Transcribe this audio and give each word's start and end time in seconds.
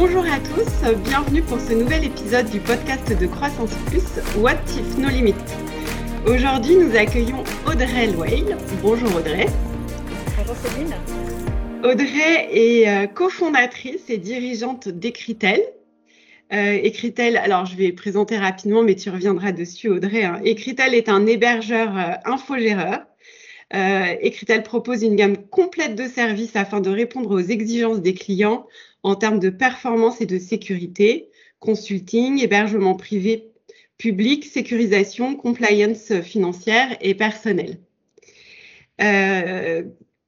Bonjour 0.00 0.24
à 0.26 0.38
tous, 0.38 0.96
bienvenue 1.02 1.42
pour 1.42 1.58
ce 1.58 1.72
nouvel 1.72 2.04
épisode 2.04 2.48
du 2.48 2.60
podcast 2.60 3.18
de 3.20 3.26
Croissance 3.26 3.74
Plus, 3.86 4.04
What 4.36 4.52
If 4.78 4.96
No 4.96 5.08
Limit. 5.08 5.34
Aujourd'hui, 6.24 6.76
nous 6.76 6.94
accueillons 6.94 7.42
Audrey 7.66 8.06
Loeil. 8.06 8.44
Bonjour 8.80 9.12
Audrey. 9.16 9.46
Bonjour 10.36 10.54
Céline. 10.54 10.94
Audrey 11.82 12.48
est 12.52 12.88
euh, 12.88 13.06
cofondatrice 13.08 14.08
et 14.08 14.18
dirigeante 14.18 14.88
d'Ecritel. 14.88 15.60
Euh, 16.52 16.78
Ecritel, 16.80 17.36
alors 17.36 17.66
je 17.66 17.74
vais 17.74 17.90
présenter 17.90 18.38
rapidement, 18.38 18.84
mais 18.84 18.94
tu 18.94 19.10
reviendras 19.10 19.50
dessus 19.50 19.88
Audrey. 19.88 20.22
Hein. 20.22 20.40
Ecritel 20.44 20.94
est 20.94 21.08
un 21.08 21.26
hébergeur 21.26 21.88
euh, 21.98 22.12
infogéreur. 22.24 23.00
Euh, 23.74 24.14
Ecritel 24.20 24.62
propose 24.62 25.02
une 25.02 25.16
gamme 25.16 25.36
complète 25.36 25.96
de 25.96 26.06
services 26.06 26.54
afin 26.54 26.80
de 26.80 26.88
répondre 26.88 27.32
aux 27.32 27.40
exigences 27.40 28.00
des 28.00 28.14
clients 28.14 28.64
en 29.02 29.14
termes 29.14 29.38
de 29.38 29.50
performance 29.50 30.20
et 30.20 30.26
de 30.26 30.38
sécurité, 30.38 31.30
consulting, 31.60 32.40
hébergement 32.40 32.94
privé, 32.94 33.50
public, 33.96 34.44
sécurisation, 34.44 35.34
compliance 35.36 36.20
financière 36.20 36.96
et 37.00 37.14
personnelle. 37.14 37.78
Euh, 39.00 39.82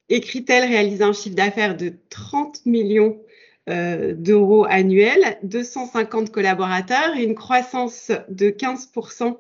Ecritel 0.09 0.65
réalise 0.65 1.03
un 1.03 1.13
chiffre 1.13 1.37
d'affaires 1.37 1.77
de 1.77 1.95
30 2.11 2.67
millions 2.67 3.21
euh, 3.69 4.13
d'euros 4.15 4.67
annuels, 4.69 5.39
250 5.45 6.31
collaborateurs 6.33 7.17
et 7.17 7.23
une 7.23 7.37
croissance 7.37 8.11
de 8.29 8.51
15% 8.51 9.37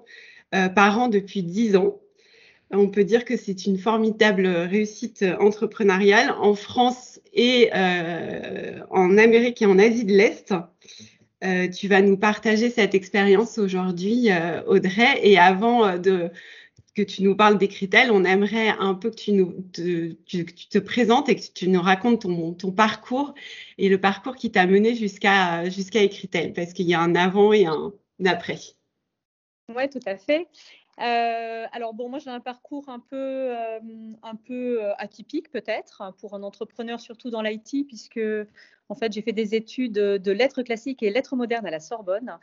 euh, 0.55 0.69
par 0.69 1.01
an 1.01 1.09
depuis 1.09 1.43
10 1.43 1.77
ans. 1.77 2.01
On 2.73 2.89
peut 2.89 3.05
dire 3.05 3.25
que 3.25 3.37
c'est 3.37 3.67
une 3.67 3.79
formidable 3.79 4.47
réussite 4.47 5.25
entrepreneuriale 5.41 6.31
en 6.39 6.55
France 6.55 7.21
et 7.33 7.71
euh, 7.75 8.81
en 8.91 9.19
Amérique 9.19 9.61
et 9.63 9.67
en 9.67 9.79
Asie 9.79 10.05
de 10.05 10.13
l'Est. 10.13 10.55
Euh, 11.43 11.69
tu 11.69 11.89
vas 11.89 12.01
nous 12.01 12.17
partager 12.17 12.71
cette 12.71 12.95
expérience 12.95 13.59
aujourd'hui, 13.59 14.31
euh, 14.31 14.63
Audrey. 14.67 15.19
Et 15.23 15.37
avant 15.37 15.99
de, 15.99 16.31
que 16.95 17.03
tu 17.03 17.25
nous 17.25 17.35
parles 17.35 17.59
d'Ecritel, 17.59 18.13
on 18.13 18.25
aimerait 18.25 18.69
un 18.79 18.95
peu 18.95 19.11
que 19.11 19.17
tu, 19.17 20.17
te, 20.71 20.79
présentes 20.79 21.29
et 21.29 21.35
que 21.35 21.43
tu 21.53 21.69
nous 21.69 21.83
racontes 21.83 22.21
ton, 22.23 22.73
parcours 22.73 23.35
et 23.79 23.89
le 23.89 24.01
parcours 24.01 24.37
qui 24.37 24.53
t'a 24.53 24.67
mené 24.67 24.95
jusqu'à 24.95 25.69
jusqu'à 25.71 26.05
Ecritel, 26.05 26.53
parce 26.53 26.73
qu'il 26.73 26.87
y 26.87 26.95
a 26.95 27.01
un 27.01 27.17
avant 27.17 27.53
et 27.53 27.67
un 27.67 27.93
après. 28.25 28.59
Oui, 29.75 29.89
tout 29.89 30.01
à 30.07 30.17
fait. 30.17 30.49
Euh, 31.01 31.67
alors 31.73 31.95
bon, 31.95 32.09
moi 32.11 32.19
j'ai 32.19 32.31
un 32.31 32.41
parcours 32.41 32.89
un 32.89 33.01
peu, 33.01 33.17
euh, 33.17 33.79
un 34.23 34.37
peu 34.37 34.85
euh, 34.85 34.95
atypique 34.99 35.51
peut-être 35.51 36.03
hein, 36.03 36.15
pour 36.21 36.35
un 36.35 36.43
entrepreneur, 36.43 37.01
surtout 37.01 37.31
dans 37.31 37.41
l'IT, 37.41 37.87
puisque 37.87 38.21
en 38.91 38.95
fait 38.95 39.13
j'ai 39.13 39.23
fait 39.23 39.33
des 39.33 39.55
études 39.55 39.95
de 39.95 40.33
lettres 40.33 40.63
classiques 40.63 41.03
et 41.03 41.11
lettres 41.11 41.37
modernes 41.37 41.67
à 41.67 41.71
la 41.71 41.81
Sorbonne, 41.81 42.39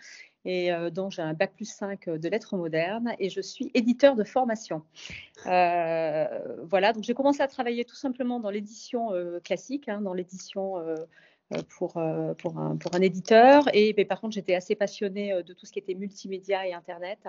et 0.46 0.72
donc 0.92 1.12
j'ai 1.12 1.22
un 1.22 1.34
bac 1.34 1.54
plus 1.56 1.70
5 1.70 2.10
de 2.10 2.30
lettres 2.30 2.56
modernes, 2.56 3.14
et 3.20 3.30
je 3.30 3.42
suis 3.42 3.70
éditeur 3.74 4.16
de 4.16 4.24
formation. 4.24 4.82
voilà, 5.44 6.94
donc 6.94 7.04
j'ai 7.04 7.14
commencé 7.14 7.42
à 7.42 7.48
travailler 7.48 7.84
tout 7.84 7.96
simplement 7.96 8.40
dans 8.40 8.50
l'édition 8.50 9.12
classique, 9.44 9.90
hein, 9.90 10.02
dans 10.02 10.14
l'édition 10.14 10.76
pour, 11.70 11.98
euh, 11.98 12.34
pour, 12.34 12.58
un, 12.58 13.02
éditeur. 13.02 13.64
Et 13.74 13.94
par 14.06 14.20
contre, 14.20 14.34
j'étais 14.34 14.56
assez 14.56 14.76
passionnée 14.76 15.34
euh, 15.34 15.44
de 15.44 15.54
tout 15.54 15.66
ce 15.66 15.72
qui 15.72 15.80
était 15.80 15.94
multimédia 15.94 16.68
et 16.68 16.74
Internet. 16.74 17.20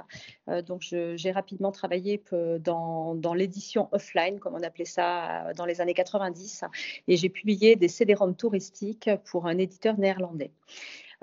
donc, 0.67 0.83
j'ai 0.83 1.31
rapidement 1.31 1.73
travaillé 1.73 2.23
dans, 2.61 3.15
dans 3.15 3.35
l'édition 3.35 3.89
offline, 3.93 4.39
comme 4.39 4.55
on 4.55 4.63
appelait 4.63 4.85
ça 4.85 5.53
dans 5.57 5.65
les 5.65 5.81
années 5.81 5.95
90. 5.95 6.65
Et 7.07 7.17
j'ai 7.17 7.29
publié 7.29 7.77
des 7.77 7.89
CD-ROM 7.89 8.35
touristiques 8.35 9.11
pour 9.25 9.47
un 9.47 9.59
éditeur 9.59 9.99
néerlandais. 9.99 10.51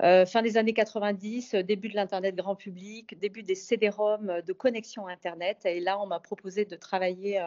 fin 0.00 0.42
des 0.42 0.56
années 0.56 0.72
90, 0.72 1.54
début 1.56 1.88
de 1.88 1.94
l'Internet 1.94 2.34
grand 2.34 2.56
public, 2.56 3.18
début 3.18 3.42
des 3.42 3.54
CD-ROM 3.54 4.40
de 4.46 4.52
connexion 4.52 5.06
Internet. 5.06 5.64
Et 5.64 5.80
là, 5.80 6.00
on 6.00 6.06
m'a 6.06 6.20
proposé 6.20 6.64
de 6.64 6.76
travailler 6.76 7.40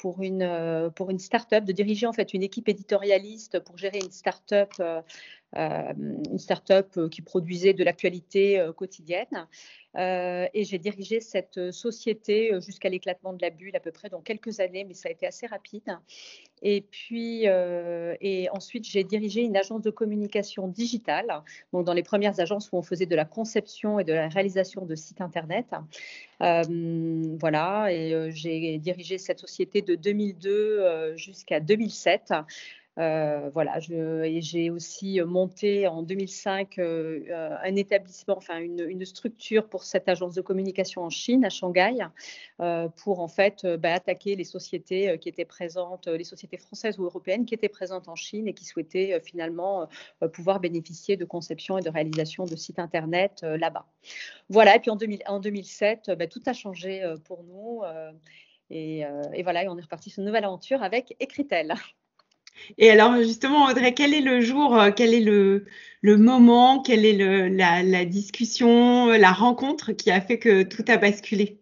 pour 0.00 0.22
une, 0.22 0.42
euh, 0.42 0.88
pour 0.88 1.10
une 1.10 1.18
start-up, 1.18 1.64
de 1.64 1.72
diriger 1.72 2.06
en 2.06 2.14
fait 2.14 2.32
une 2.32 2.42
équipe 2.42 2.70
éditorialiste 2.70 3.60
pour 3.60 3.76
gérer 3.76 3.98
une 3.98 4.10
start-up, 4.10 4.70
euh, 4.80 5.02
une 5.54 6.38
start-up 6.38 7.08
qui 7.10 7.22
produisait 7.22 7.72
de 7.72 7.82
l'actualité 7.84 8.64
quotidienne. 8.76 9.46
et 9.96 10.64
j'ai 10.64 10.78
dirigé 10.78 11.20
cette 11.20 11.72
société 11.72 12.52
jusqu'à 12.60 12.88
l'éclatement 12.88 13.32
de 13.32 13.42
la 13.42 13.50
bulle 13.50 13.74
à 13.74 13.80
peu 13.80 13.90
près 13.90 14.08
dans 14.08 14.20
quelques 14.20 14.60
années, 14.60 14.84
mais 14.84 14.94
ça 14.94 15.08
a 15.08 15.12
été 15.12 15.26
assez 15.26 15.46
rapide. 15.46 15.98
Et 16.62 16.82
puis, 16.82 17.46
et 17.46 18.48
ensuite, 18.52 18.84
j'ai 18.86 19.02
dirigé 19.02 19.40
une 19.42 19.56
agence 19.56 19.82
de 19.82 19.90
communication 19.90 20.68
digitale, 20.68 21.42
donc 21.72 21.84
dans 21.84 21.94
les 21.94 22.04
premières 22.04 22.38
agences 22.38 22.70
où 22.70 22.76
on 22.76 22.82
faisait 22.82 23.06
de 23.06 23.16
la 23.16 23.24
conception 23.24 23.98
et 23.98 24.04
de 24.04 24.12
la 24.12 24.28
réalisation 24.28 24.86
de 24.86 24.94
sites 24.94 25.20
internet. 25.20 25.66
voilà, 26.38 27.92
et 27.92 28.30
j'ai 28.30 28.78
dirigé 28.78 29.18
cette 29.18 29.40
société 29.40 29.82
de 29.82 29.96
2002 29.96 31.16
jusqu'à 31.16 31.58
2007. 31.58 32.32
Euh, 32.98 33.50
voilà, 33.54 33.78
j'ai 33.78 34.70
aussi 34.70 35.20
monté 35.20 35.86
en 35.86 36.02
2005 36.02 36.78
euh, 36.78 37.20
euh, 37.30 37.56
un 37.62 37.76
établissement, 37.76 38.36
enfin 38.36 38.58
une, 38.58 39.04
structure 39.04 39.68
pour 39.68 39.84
cette 39.84 40.08
agence 40.08 40.34
de 40.34 40.42
communication 40.42 41.02
en 41.02 41.10
Chine, 41.10 41.44
à 41.44 41.48
Shanghai, 41.48 41.96
pour 42.96 43.20
en 43.20 43.28
fait 43.28 43.66
bah, 43.66 43.94
attaquer 43.94 44.36
les 44.36 44.44
sociétés 44.44 45.18
qui 45.18 45.28
étaient 45.28 45.46
présentes, 45.46 46.06
les 46.06 46.24
sociétés 46.24 46.58
françaises 46.58 46.98
ou 46.98 47.04
européennes 47.04 47.46
qui 47.46 47.54
étaient 47.54 47.68
présentes 47.68 48.08
en 48.08 48.14
Chine 48.14 48.46
et 48.46 48.52
qui 48.52 48.64
souhaitaient 48.64 49.20
finalement 49.20 49.88
pouvoir 50.32 50.60
bénéficier 50.60 51.16
de 51.16 51.24
conception 51.24 51.78
et 51.78 51.82
de 51.82 51.88
réalisation 51.88 52.44
de 52.44 52.56
sites 52.56 52.78
internet 52.78 53.40
là-bas. 53.42 53.86
Voilà, 54.50 54.76
et 54.76 54.80
puis 54.80 54.90
en, 54.90 54.96
2007, 55.40 56.10
bah, 56.18 56.26
tout 56.26 56.42
a 56.46 56.52
changé 56.52 57.02
pour 57.24 57.42
nous. 57.44 57.82
Et, 58.68 59.00
et, 59.00 59.42
voilà, 59.42 59.64
et 59.64 59.68
on 59.68 59.78
est 59.78 59.82
reparti 59.82 60.10
sur 60.10 60.20
une 60.20 60.26
nouvelle 60.26 60.44
aventure 60.44 60.82
avec 60.82 61.16
Ecritel. 61.20 61.74
Et 62.78 62.90
alors 62.90 63.16
justement, 63.16 63.66
Audrey, 63.66 63.94
quel 63.94 64.14
est 64.14 64.20
le 64.20 64.40
jour, 64.40 64.78
euh, 64.78 64.90
quel 64.94 65.14
est 65.14 65.20
le, 65.20 65.66
moment, 66.02 66.82
quelle 66.82 67.04
est 67.04 67.48
la 67.50 68.04
discussion, 68.04 69.08
la 69.08 69.32
rencontre 69.32 69.92
qui 69.92 70.10
a 70.10 70.20
fait 70.20 70.38
que 70.38 70.62
tout 70.62 70.84
a 70.88 70.96
basculé? 70.96 71.60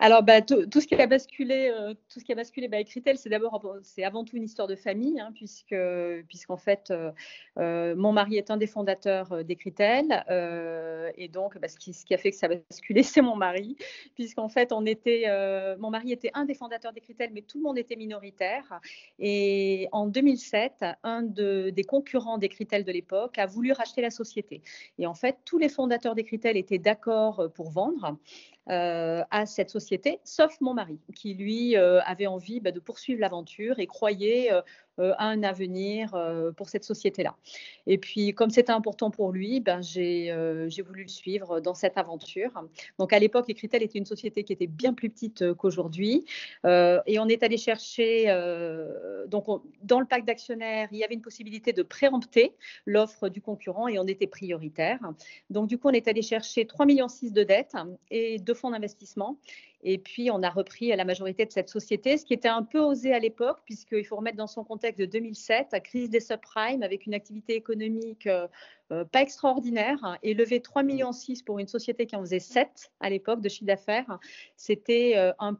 Alors, 0.00 0.22
bah, 0.22 0.40
tout, 0.40 0.64
ce 0.72 0.86
qui 0.86 0.94
a 0.94 1.06
basculé, 1.06 1.70
euh, 1.70 1.92
tout 2.10 2.18
ce 2.18 2.24
qui 2.24 2.32
a 2.32 2.34
basculé, 2.34 2.68
bah, 2.68 2.80
Ecritel, 2.80 3.16
c'est 3.16 3.30
d'abord, 3.30 3.62
c'est 3.82 4.04
avant 4.04 4.24
tout 4.24 4.36
une 4.36 4.42
histoire 4.42 4.66
de 4.66 4.74
famille, 4.74 5.20
hein, 5.20 5.30
puisque, 5.34 5.76
puisqu'en 6.28 6.56
fait, 6.56 6.90
euh, 6.90 7.12
euh, 7.58 7.94
mon 7.94 8.12
mari 8.12 8.36
est 8.36 8.50
un 8.50 8.56
des 8.56 8.66
fondateurs 8.66 9.44
d'Ecritel, 9.44 10.24
et 11.16 11.28
donc, 11.28 11.58
bah, 11.58 11.68
ce, 11.68 11.78
qui, 11.78 12.14
a 12.14 12.18
fait 12.18 12.32
que 12.32 12.36
ça 12.36 12.46
a 12.46 12.56
basculé, 12.56 13.02
c'est 13.04 13.22
mon 13.22 13.36
mari, 13.36 13.76
puisqu'en 14.14 14.48
fait, 14.48 14.72
mon 14.72 15.90
mari 15.90 16.12
était 16.12 16.30
un 16.34 16.44
des 16.44 16.54
fondateurs 16.54 16.92
d'Ecritel, 16.92 17.30
mais 17.32 17.42
tout 17.42 17.58
le 17.58 17.64
monde 17.64 17.78
était 17.78 17.96
minoritaire. 17.96 18.80
Et 19.18 19.88
en 19.92 20.06
2007, 20.06 20.84
un 21.04 21.22
de, 21.22 21.70
des 21.70 21.84
concurrents 21.84 22.38
d'Ecritel 22.38 22.84
de 22.84 22.92
l'époque 22.92 23.38
a 23.38 23.46
voulu 23.46 23.72
racheter 23.72 24.02
la 24.02 24.10
société. 24.10 24.62
Et 24.98 25.06
en 25.06 25.14
fait, 25.14 25.38
tous 25.44 25.58
les 25.58 25.68
fondateurs 25.68 26.16
d'Ecritel 26.16 26.56
étaient 26.56 26.78
d'accord 26.78 27.50
pour 27.54 27.70
vendre. 27.70 28.16
Euh, 28.70 29.24
à 29.32 29.46
cette 29.46 29.70
société, 29.70 30.20
sauf 30.22 30.60
mon 30.60 30.74
mari, 30.74 31.00
qui 31.16 31.34
lui 31.34 31.76
euh, 31.76 31.99
avait 32.04 32.26
envie 32.26 32.60
bah, 32.60 32.72
de 32.72 32.80
poursuivre 32.80 33.20
l'aventure 33.20 33.78
et 33.78 33.86
croyait 33.86 34.50
euh, 35.00 35.14
un 35.18 35.42
avenir 35.42 36.14
euh, 36.14 36.52
pour 36.52 36.68
cette 36.68 36.84
société-là. 36.84 37.34
Et 37.86 37.96
puis, 37.96 38.34
comme 38.34 38.50
c'était 38.50 38.72
important 38.72 39.10
pour 39.10 39.32
lui, 39.32 39.60
ben, 39.60 39.80
euh, 39.96 40.68
j'ai 40.68 40.82
voulu 40.82 41.02
le 41.02 41.08
suivre 41.08 41.60
dans 41.60 41.74
cette 41.74 41.96
aventure. 41.96 42.50
Donc, 42.98 43.12
à 43.12 43.18
l'époque, 43.18 43.48
Ecritel 43.48 43.82
était 43.82 43.98
une 43.98 44.04
société 44.04 44.44
qui 44.44 44.52
était 44.52 44.66
bien 44.66 44.92
plus 44.92 45.10
petite 45.10 45.54
qu'aujourd'hui. 45.54 46.24
et 46.64 47.18
on 47.18 47.28
est 47.28 47.42
allé 47.42 47.56
chercher, 47.56 48.26
donc 49.28 49.46
dans 49.82 50.00
le 50.00 50.06
pacte 50.06 50.26
d'actionnaires, 50.26 50.88
il 50.92 50.98
y 50.98 51.04
avait 51.04 51.14
une 51.14 51.22
possibilité 51.22 51.72
de 51.72 51.82
préempter 51.82 52.54
l'offre 52.86 53.28
du 53.28 53.40
concurrent 53.40 53.88
et 53.88 53.98
on 53.98 54.06
était 54.06 54.26
prioritaire. 54.26 54.98
Donc, 55.48 55.68
du 55.68 55.78
coup, 55.78 55.88
on 55.88 55.92
est 55.92 56.08
allé 56.08 56.22
chercher 56.22 56.64
3,6 56.64 56.86
millions 56.86 57.06
de 57.06 57.42
dettes 57.42 57.74
et 58.10 58.38
deux 58.38 58.54
fonds 58.54 58.70
d'investissement. 58.70 59.38
Et 59.82 59.98
puis, 59.98 60.30
on 60.30 60.42
a 60.42 60.50
repris 60.50 60.88
la 60.94 61.04
majorité 61.04 61.46
de 61.46 61.52
cette 61.52 61.68
société, 61.68 62.18
ce 62.18 62.24
qui 62.24 62.34
était 62.34 62.48
un 62.48 62.62
peu 62.62 62.78
osé 62.78 63.14
à 63.14 63.18
l'époque, 63.18 63.58
puisqu'il 63.64 64.04
faut 64.04 64.16
remettre 64.16 64.36
dans 64.36 64.46
son 64.46 64.62
contexte 64.62 64.89
de 64.96 65.04
2007, 65.04 65.68
la 65.72 65.80
crise 65.80 66.10
des 66.10 66.20
subprimes, 66.20 66.82
avec 66.82 67.06
une 67.06 67.14
activité 67.14 67.54
économique 67.54 68.26
euh, 68.26 68.46
euh, 68.92 69.04
pas 69.04 69.22
extraordinaire, 69.22 69.98
hein, 70.02 70.18
et 70.22 70.34
lever 70.34 70.58
3,6 70.58 70.84
millions 70.84 71.10
pour 71.46 71.58
une 71.58 71.68
société 71.68 72.06
qui 72.06 72.16
en 72.16 72.20
faisait 72.20 72.40
7 72.40 72.90
à 73.00 73.10
l'époque 73.10 73.40
de 73.40 73.48
chiffre 73.48 73.66
d'affaires, 73.66 74.18
c'était 74.56 75.14
euh, 75.16 75.32
un, 75.38 75.56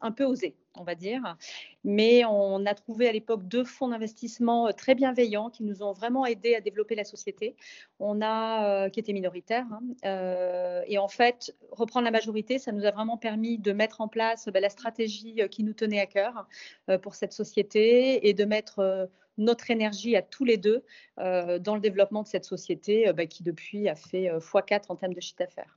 un 0.00 0.12
peu 0.12 0.24
osé, 0.24 0.56
on 0.76 0.84
va 0.84 0.94
dire. 0.94 1.36
Mais 1.84 2.24
on 2.24 2.64
a 2.66 2.74
trouvé 2.74 3.08
à 3.08 3.12
l'époque 3.12 3.46
deux 3.46 3.64
fonds 3.64 3.88
d'investissement 3.88 4.72
très 4.72 4.94
bienveillants 4.94 5.50
qui 5.50 5.62
nous 5.64 5.82
ont 5.82 5.92
vraiment 5.92 6.26
aidés 6.26 6.54
à 6.54 6.60
développer 6.60 6.94
la 6.94 7.04
société. 7.04 7.56
On 7.98 8.20
a, 8.22 8.90
qui 8.90 9.00
étaient 9.00 9.12
minoritaires. 9.12 9.66
Hein, 10.04 10.82
et 10.86 10.98
en 10.98 11.08
fait, 11.08 11.54
reprendre 11.70 12.04
la 12.04 12.10
majorité, 12.10 12.58
ça 12.58 12.72
nous 12.72 12.84
a 12.84 12.90
vraiment 12.90 13.16
permis 13.16 13.58
de 13.58 13.72
mettre 13.72 14.00
en 14.00 14.08
place 14.08 14.48
bah, 14.48 14.60
la 14.60 14.70
stratégie 14.70 15.40
euh, 15.40 15.48
qui 15.48 15.64
nous 15.64 15.72
tenait 15.72 16.00
à 16.00 16.06
cœur 16.06 16.46
euh, 16.88 16.98
pour 16.98 17.14
cette 17.14 17.32
société 17.32 18.28
et 18.28 18.34
de 18.34 18.44
mettre 18.44 18.78
euh, 18.80 19.06
notre 19.36 19.70
énergie 19.70 20.14
à 20.14 20.22
tous 20.22 20.44
les 20.44 20.56
deux 20.58 20.84
dans 21.16 21.74
le 21.74 21.80
développement 21.80 22.22
de 22.22 22.28
cette 22.28 22.44
société 22.44 23.12
bah, 23.12 23.26
qui 23.26 23.42
depuis 23.42 23.88
a 23.88 23.96
fait 23.96 24.28
x4 24.28 24.82
en 24.90 24.94
termes 24.94 25.12
de 25.12 25.20
chiffre 25.20 25.40
d'affaires. 25.40 25.76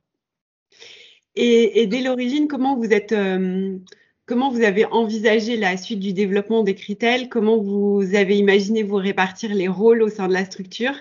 Et, 1.34 1.88
dès 1.88 2.00
l'origine, 2.00 2.46
comment 2.46 2.76
vous 2.76 2.92
êtes, 2.92 3.12
comment 4.28 4.50
vous 4.50 4.62
avez 4.62 4.84
envisagé 4.84 5.56
la 5.56 5.76
suite 5.76 6.00
du 6.00 6.12
développement 6.12 6.62
des 6.62 6.74
critères 6.74 7.28
Comment 7.30 7.56
vous 7.56 8.14
avez 8.14 8.36
imaginé 8.36 8.82
vous 8.82 8.96
répartir 8.96 9.54
les 9.54 9.68
rôles 9.68 10.02
au 10.02 10.08
sein 10.08 10.28
de 10.28 10.34
la 10.34 10.44
structure? 10.44 10.92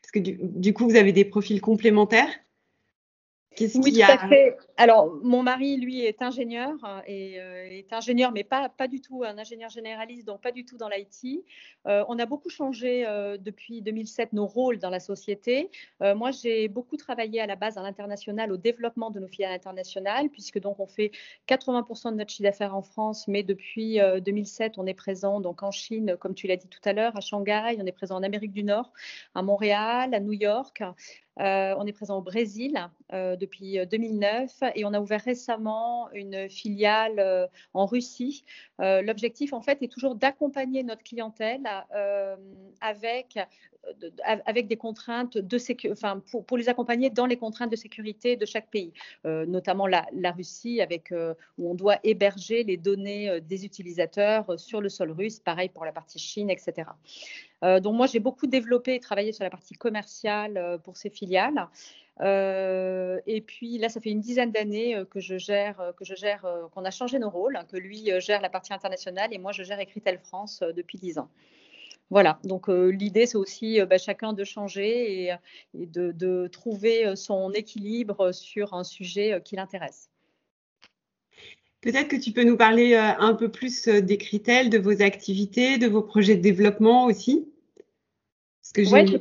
Parce 0.00 0.12
que 0.12 0.20
du 0.20 0.72
coup, 0.72 0.88
vous 0.88 0.96
avez 0.96 1.12
des 1.12 1.24
profils 1.24 1.60
complémentaires 1.60 2.30
oui, 3.58 3.92
tout 3.92 4.02
à 4.02 4.28
fait. 4.28 4.56
Alors, 4.76 5.12
mon 5.22 5.42
mari, 5.42 5.76
lui, 5.76 6.04
est 6.04 6.22
ingénieur 6.22 6.72
euh, 6.84 7.00
et 7.06 7.40
euh, 7.40 7.68
est 7.70 7.92
ingénieur, 7.92 8.32
mais 8.32 8.44
pas, 8.44 8.68
pas 8.68 8.88
du 8.88 9.00
tout 9.00 9.24
un 9.24 9.38
ingénieur 9.38 9.70
généraliste, 9.70 10.26
donc 10.26 10.40
pas 10.40 10.52
du 10.52 10.64
tout 10.64 10.76
dans 10.76 10.88
l'IT. 10.88 11.44
Euh, 11.86 12.04
on 12.08 12.18
a 12.18 12.26
beaucoup 12.26 12.50
changé 12.50 13.04
depuis 13.40 13.82
2007 13.82 14.32
nos 14.32 14.46
rôles 14.46 14.78
dans 14.78 14.90
la 14.90 15.00
société. 15.00 15.70
moi, 16.00 16.30
j'ai 16.30 16.68
beaucoup 16.68 16.96
travaillé 16.96 17.40
à 17.40 17.46
la 17.46 17.56
base 17.56 17.78
à 17.78 17.82
l'international, 17.82 18.52
au 18.52 18.56
développement 18.56 19.10
de 19.10 19.20
nos 19.20 19.28
filiales 19.28 19.52
internationales, 19.52 20.28
puisque 20.30 20.60
donc 20.60 20.80
on 20.80 20.86
fait 20.86 21.10
80% 21.48 22.12
de 22.12 22.16
notre 22.16 22.30
chiffre 22.30 22.42
d'affaires 22.42 22.74
en 22.74 22.82
France, 22.82 23.28
mais 23.28 23.42
depuis 23.42 23.98
2007, 24.24 24.78
on 24.78 24.86
est 24.86 24.94
présent 24.94 25.40
donc 25.40 25.62
en 25.62 25.70
Chine, 25.70 26.16
comme 26.18 26.34
tu 26.34 26.46
l'as 26.46 26.56
dit 26.56 26.68
tout 26.68 26.80
à 26.84 26.92
l'heure, 26.92 27.16
à 27.16 27.20
Shanghai, 27.20 27.76
on 27.78 27.86
est 27.86 27.92
présent 27.92 28.16
en 28.16 28.22
Amérique 28.22 28.52
du 28.52 28.64
Nord, 28.64 28.92
à 29.34 29.42
Montréal, 29.42 30.14
à 30.14 30.20
New 30.20 30.32
York. 30.32 30.82
Euh, 31.38 31.74
on 31.76 31.86
est 31.86 31.92
présent 31.92 32.18
au 32.18 32.22
Brésil 32.22 32.78
euh, 33.12 33.36
depuis 33.36 33.78
2009 33.86 34.62
euh, 34.62 34.70
et 34.74 34.84
on 34.84 34.94
a 34.94 35.00
ouvert 35.00 35.20
récemment 35.20 36.10
une 36.12 36.48
filiale 36.48 37.48
en 37.74 37.86
Russie. 37.86 38.44
L'objectif, 38.78 39.52
en 39.52 39.60
fait, 39.60 39.82
est 39.82 39.92
toujours 39.92 40.14
d'accompagner 40.14 40.82
notre 40.82 41.02
clientèle 41.02 41.66
avec 42.80 43.38
avec 44.24 44.66
des 44.66 44.76
contraintes 44.76 45.38
de 45.38 45.92
enfin, 45.92 46.20
pour, 46.48 46.58
les 46.58 46.68
accompagner 46.68 47.08
dans 47.08 47.26
les 47.26 47.36
contraintes 47.36 47.70
de 47.70 47.76
sécurité 47.76 48.34
de 48.34 48.44
chaque 48.44 48.68
pays, 48.68 48.92
notamment 49.24 49.86
la, 49.86 50.32
Russie, 50.32 50.80
avec, 50.80 51.12
où 51.56 51.70
on 51.70 51.74
doit 51.74 51.98
héberger 52.02 52.64
les 52.64 52.76
données 52.76 53.40
des 53.42 53.64
utilisateurs 53.64 54.58
sur 54.58 54.80
le 54.80 54.88
sol 54.88 55.12
russe, 55.12 55.38
pareil 55.38 55.68
pour 55.68 55.84
la 55.84 55.92
partie 55.92 56.18
Chine, 56.18 56.50
etc. 56.50 56.88
Euh, 57.66 57.80
donc 57.80 57.96
moi, 57.96 58.06
j'ai 58.06 58.20
beaucoup 58.20 58.46
développé 58.46 58.94
et 58.94 59.00
travaillé 59.00 59.32
sur 59.32 59.44
la 59.44 59.50
partie 59.50 59.74
commerciale 59.74 60.56
euh, 60.56 60.78
pour 60.78 60.96
ces 60.96 61.10
filiales. 61.10 61.68
Euh, 62.20 63.18
et 63.26 63.40
puis 63.40 63.78
là, 63.78 63.88
ça 63.88 64.00
fait 64.00 64.10
une 64.10 64.20
dizaine 64.20 64.52
d'années 64.52 65.02
que 65.10 65.20
je 65.20 65.36
gère, 65.36 65.92
que 65.98 66.04
je 66.04 66.14
gère, 66.14 66.46
qu'on 66.72 66.84
a 66.84 66.90
changé 66.90 67.18
nos 67.18 67.28
rôles, 67.28 67.58
que 67.70 67.76
lui 67.76 68.10
gère 68.20 68.40
la 68.40 68.48
partie 68.48 68.72
internationale 68.72 69.34
et 69.34 69.38
moi 69.38 69.52
je 69.52 69.62
gère 69.64 69.78
Ecritel 69.80 70.18
France 70.18 70.62
depuis 70.74 70.96
dix 70.96 71.18
ans. 71.18 71.28
Voilà, 72.08 72.38
donc 72.44 72.68
l'idée 72.68 73.26
c'est 73.26 73.36
aussi 73.36 73.80
bah, 73.82 73.98
chacun 73.98 74.32
de 74.32 74.44
changer 74.44 75.24
et, 75.24 75.34
de, 75.74 76.10
de, 76.12 76.46
trouver 76.46 77.14
son 77.16 77.52
équilibre 77.52 78.32
sur 78.32 78.72
un 78.72 78.84
sujet 78.84 79.42
qui 79.44 79.56
l'intéresse. 79.56 80.08
Peut-être 81.82 82.08
que 82.08 82.16
tu 82.16 82.32
peux 82.32 82.44
nous 82.44 82.56
parler 82.56 82.94
un 82.96 83.34
peu 83.34 83.50
plus 83.50 83.88
des 83.88 84.16
critères, 84.16 84.70
de 84.70 84.78
vos 84.78 85.02
activités, 85.02 85.76
de 85.76 85.86
vos 85.86 86.00
projets 86.00 86.36
de 86.36 86.42
développement 86.42 87.04
aussi? 87.04 87.46
Que 88.76 88.84
j'ai 88.84 89.18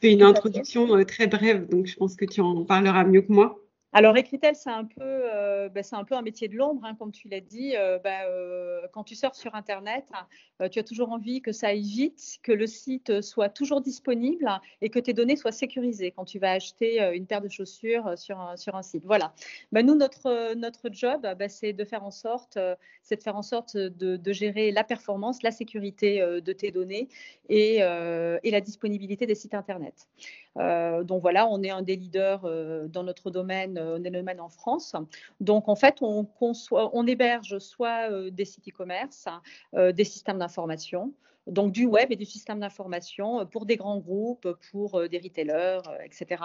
fait 0.00 0.12
une 0.12 0.22
introduction 0.22 0.96
euh, 0.96 1.04
très 1.04 1.26
brève, 1.26 1.68
donc 1.68 1.86
je 1.86 1.96
pense 1.96 2.16
que 2.16 2.24
tu 2.24 2.40
en 2.40 2.64
parleras 2.64 3.04
mieux 3.04 3.22
que 3.22 3.32
moi. 3.32 3.60
Alors, 3.96 4.16
Ecritel, 4.16 4.56
c'est 4.56 4.70
un, 4.70 4.84
peu, 4.84 5.02
euh, 5.02 5.68
bah, 5.68 5.82
un 5.92 6.02
peu 6.02 6.16
un 6.16 6.22
métier 6.22 6.48
de 6.48 6.56
l'ombre, 6.56 6.84
hein, 6.84 6.96
comme 6.98 7.12
tu 7.12 7.28
l'as 7.28 7.40
dit. 7.40 7.76
Euh, 7.76 8.00
bah, 8.02 8.24
euh, 8.24 8.88
quand 8.92 9.04
tu 9.04 9.14
sors 9.14 9.36
sur 9.36 9.54
Internet, 9.54 10.04
tu 10.72 10.80
as 10.80 10.82
toujours 10.82 11.12
envie 11.12 11.40
que 11.40 11.52
ça 11.52 11.68
aille 11.68 11.82
vite, 11.82 12.38
que 12.42 12.50
le 12.50 12.66
site 12.66 13.20
soit 13.20 13.48
toujours 13.50 13.80
disponible 13.80 14.50
et 14.80 14.90
que 14.90 14.98
tes 14.98 15.12
données 15.12 15.36
soient 15.36 15.52
sécurisées 15.52 16.10
quand 16.10 16.24
tu 16.24 16.40
vas 16.40 16.50
acheter 16.50 17.00
une 17.14 17.26
paire 17.26 17.40
de 17.40 17.48
chaussures 17.48 18.18
sur 18.18 18.40
un, 18.40 18.56
sur 18.56 18.74
un 18.74 18.82
site. 18.82 19.04
Voilà. 19.04 19.32
Bah, 19.70 19.84
nous, 19.84 19.94
notre, 19.94 20.54
notre 20.54 20.90
job, 20.90 21.24
c'est 21.48 21.72
de 21.72 21.84
faire 21.84 22.02
en 22.02 22.10
sorte, 22.10 22.58
c'est 23.02 23.16
de 23.16 23.22
faire 23.22 23.36
en 23.36 23.42
sorte 23.42 23.76
de, 23.76 24.16
de, 24.16 24.32
gérer 24.32 24.72
la 24.72 24.82
performance, 24.82 25.44
la 25.44 25.52
sécurité 25.52 26.18
de 26.20 26.52
tes 26.52 26.72
données 26.72 27.08
et, 27.48 27.76
et 27.76 28.50
la 28.50 28.60
disponibilité 28.60 29.26
des 29.26 29.36
sites 29.36 29.54
Internet. 29.54 30.08
Donc 30.56 31.22
voilà, 31.22 31.48
on 31.48 31.62
est 31.62 31.70
un 31.70 31.82
des 31.82 31.96
leaders 31.96 32.42
dans 32.88 33.02
notre 33.02 33.30
domaine 33.30 33.78
euh, 33.78 33.98
domaine 33.98 34.40
en 34.40 34.48
France. 34.48 34.94
Donc, 35.40 35.68
en 35.68 35.76
fait, 35.76 35.98
on, 36.00 36.28
on 36.40 37.06
héberge 37.06 37.58
soit 37.58 38.10
euh, 38.10 38.30
des 38.30 38.44
sites 38.44 38.68
e-commerce, 38.68 39.26
euh, 39.74 39.92
des 39.92 40.04
systèmes 40.04 40.38
d'information, 40.38 41.12
donc 41.46 41.72
du 41.72 41.86
web 41.86 42.10
et 42.10 42.16
du 42.16 42.24
système 42.24 42.60
d'information 42.60 43.46
pour 43.46 43.66
des 43.66 43.76
grands 43.76 43.98
groupes, 43.98 44.48
pour 44.70 45.08
des 45.08 45.18
retailers, 45.18 45.82
etc., 46.04 46.42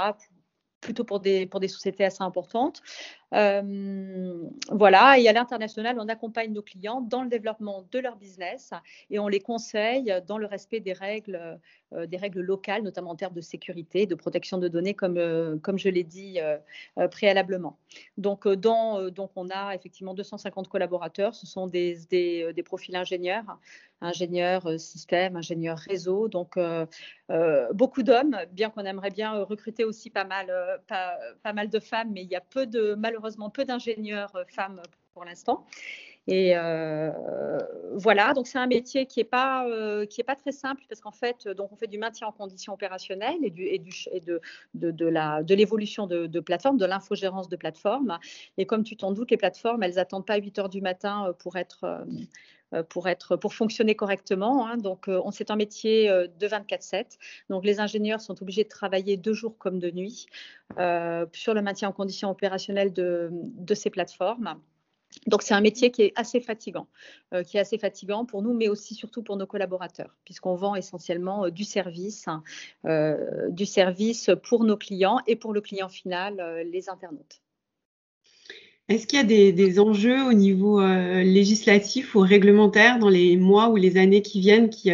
plutôt 0.81 1.03
pour 1.03 1.19
des 1.19 1.67
sociétés 1.67 2.05
assez 2.05 2.23
importantes. 2.23 2.81
Voilà, 3.31 5.19
et 5.19 5.27
à 5.27 5.33
l'international, 5.33 5.97
on 5.99 6.07
accompagne 6.07 6.51
nos 6.51 6.63
clients 6.63 7.01
dans 7.01 7.23
le 7.23 7.29
développement 7.29 7.85
de 7.91 7.99
leur 7.99 8.15
business 8.15 8.71
et 9.09 9.19
on 9.19 9.27
les 9.27 9.39
conseille 9.39 10.13
dans 10.27 10.37
le 10.37 10.45
respect 10.45 10.79
des 10.79 10.93
règles 10.93 11.59
euh, 11.93 12.05
des 12.05 12.17
règles 12.17 12.41
locales, 12.41 12.83
notamment 12.83 13.09
en 13.09 13.15
termes 13.15 13.33
de 13.33 13.41
sécurité, 13.41 14.05
de 14.05 14.13
protection 14.13 14.59
de 14.59 14.67
données, 14.67 14.93
comme, 14.93 15.17
euh, 15.17 15.57
comme 15.57 15.79
je 15.79 15.89
l'ai 15.89 16.03
dit 16.03 16.39
euh, 16.39 17.07
préalablement. 17.07 17.79
Donc, 18.17 18.47
donc, 18.47 19.31
on 19.35 19.49
a 19.49 19.73
effectivement 19.73 20.13
250 20.13 20.67
collaborateurs. 20.67 21.33
Ce 21.33 21.47
sont 21.47 21.65
des, 21.65 21.97
des, 22.11 22.53
des 22.53 22.63
profils 22.63 22.95
ingénieurs, 22.95 23.57
ingénieurs 24.01 24.79
système, 24.79 25.35
ingénieurs 25.35 25.79
réseau. 25.79 26.27
Donc, 26.27 26.59
beaucoup 27.73 28.03
d'hommes, 28.03 28.37
bien 28.51 28.69
qu'on 28.69 28.85
aimerait 28.85 29.09
bien 29.09 29.43
recruter 29.43 29.83
aussi 29.83 30.11
pas 30.11 30.25
mal, 30.25 30.51
pas, 30.87 31.17
pas, 31.41 31.53
mal 31.53 31.69
de 31.69 31.79
femmes, 31.79 32.11
mais 32.11 32.21
il 32.21 32.29
y 32.29 32.35
a 32.35 32.41
peu 32.41 32.67
de, 32.67 32.93
malheureusement 32.93 33.18
peu 33.53 33.65
d'ingénieurs 33.65 34.33
femmes 34.47 34.81
pour 35.13 35.25
l'instant. 35.25 35.65
Et 36.27 36.55
euh, 36.55 37.09
voilà, 37.95 38.33
donc 38.33 38.45
c'est 38.45 38.59
un 38.59 38.67
métier 38.67 39.07
qui 39.07 39.19
n'est 39.19 39.23
pas, 39.23 39.67
euh, 39.67 40.05
pas 40.27 40.35
très 40.35 40.51
simple 40.51 40.83
parce 40.87 41.01
qu'en 41.01 41.11
fait, 41.11 41.47
donc 41.47 41.71
on 41.71 41.75
fait 41.75 41.87
du 41.87 41.97
maintien 41.97 42.27
en 42.27 42.31
conditions 42.31 42.71
opérationnelles 42.71 43.39
et, 43.41 43.49
du, 43.49 43.63
et, 43.63 43.79
de, 43.79 44.39
de, 44.75 44.91
de, 44.91 45.05
la, 45.07 45.41
de 45.41 45.55
l'évolution 45.55 46.05
de, 46.05 46.27
de 46.27 46.39
plateforme, 46.39 46.77
de 46.77 46.85
l'infogérance 46.85 47.49
de 47.49 47.55
plateforme. 47.55 48.19
Et 48.59 48.67
comme 48.67 48.83
tu 48.83 48.95
t'en 48.95 49.11
doutes, 49.11 49.31
les 49.31 49.37
plateformes, 49.37 49.81
elles 49.81 49.95
n'attendent 49.95 50.27
pas 50.27 50.37
8 50.37 50.59
heures 50.59 50.69
du 50.69 50.81
matin 50.81 51.29
euh, 51.29 51.33
pour 51.33 51.57
être 51.57 52.05
pour, 52.89 53.07
être, 53.07 53.35
pour 53.35 53.53
fonctionner 53.53 53.95
correctement. 53.95 54.67
Hein. 54.67 54.77
Donc, 54.77 55.05
on 55.07 55.31
c'est 55.31 55.51
un 55.51 55.55
métier 55.55 56.09
de 56.09 56.47
24/7. 56.47 57.17
Donc, 57.49 57.65
les 57.65 57.79
ingénieurs 57.79 58.21
sont 58.21 58.41
obligés 58.41 58.63
de 58.63 58.69
travailler 58.69 59.17
deux 59.17 59.33
jours 59.33 59.57
comme 59.57 59.79
de 59.79 59.91
nuit 59.91 60.27
euh, 60.77 61.25
sur 61.33 61.53
le 61.53 61.61
maintien 61.61 61.89
en 61.89 61.93
conditions 61.93 62.29
opérationnelles 62.29 62.93
de, 62.93 63.29
de 63.31 63.73
ces 63.73 63.89
plateformes. 63.89 64.59
Donc 65.27 65.41
c'est 65.41 65.53
un 65.53 65.61
métier 65.61 65.91
qui 65.91 66.03
est 66.03 66.13
assez 66.15 66.39
fatigant, 66.39 66.87
euh, 67.33 67.43
qui 67.43 67.57
est 67.57 67.59
assez 67.59 67.77
fatigant 67.77 68.25
pour 68.25 68.41
nous, 68.41 68.53
mais 68.53 68.67
aussi 68.67 68.93
surtout 68.93 69.23
pour 69.23 69.37
nos 69.37 69.47
collaborateurs, 69.47 70.15
puisqu'on 70.23 70.55
vend 70.55 70.75
essentiellement 70.75 71.45
euh, 71.45 71.49
du 71.49 71.63
service, 71.63 72.27
hein, 72.27 72.43
euh, 72.85 73.49
du 73.49 73.65
service 73.65 74.29
pour 74.43 74.63
nos 74.63 74.77
clients 74.77 75.19
et 75.27 75.35
pour 75.35 75.53
le 75.53 75.61
client 75.61 75.89
final, 75.89 76.63
les 76.71 76.89
internautes. 76.89 77.41
Est-ce 78.89 79.07
qu'il 79.07 79.17
y 79.17 79.21
a 79.21 79.51
des, 79.51 79.79
enjeux 79.79 80.23
au 80.27 80.33
niveau 80.33 80.81
législatif 80.81 82.15
ou 82.15 82.19
réglementaire 82.19 82.99
dans 82.99 83.09
les 83.09 83.37
mois 83.37 83.69
ou 83.69 83.75
les 83.75 83.97
années 83.97 84.21
qui 84.21 84.39
viennent 84.39 84.69
qui, 84.69 84.89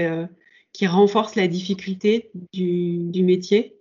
qui 0.73 0.87
renforcent 0.87 1.35
la 1.35 1.47
difficulté 1.47 2.29
du 2.53 3.23
métier? 3.23 3.74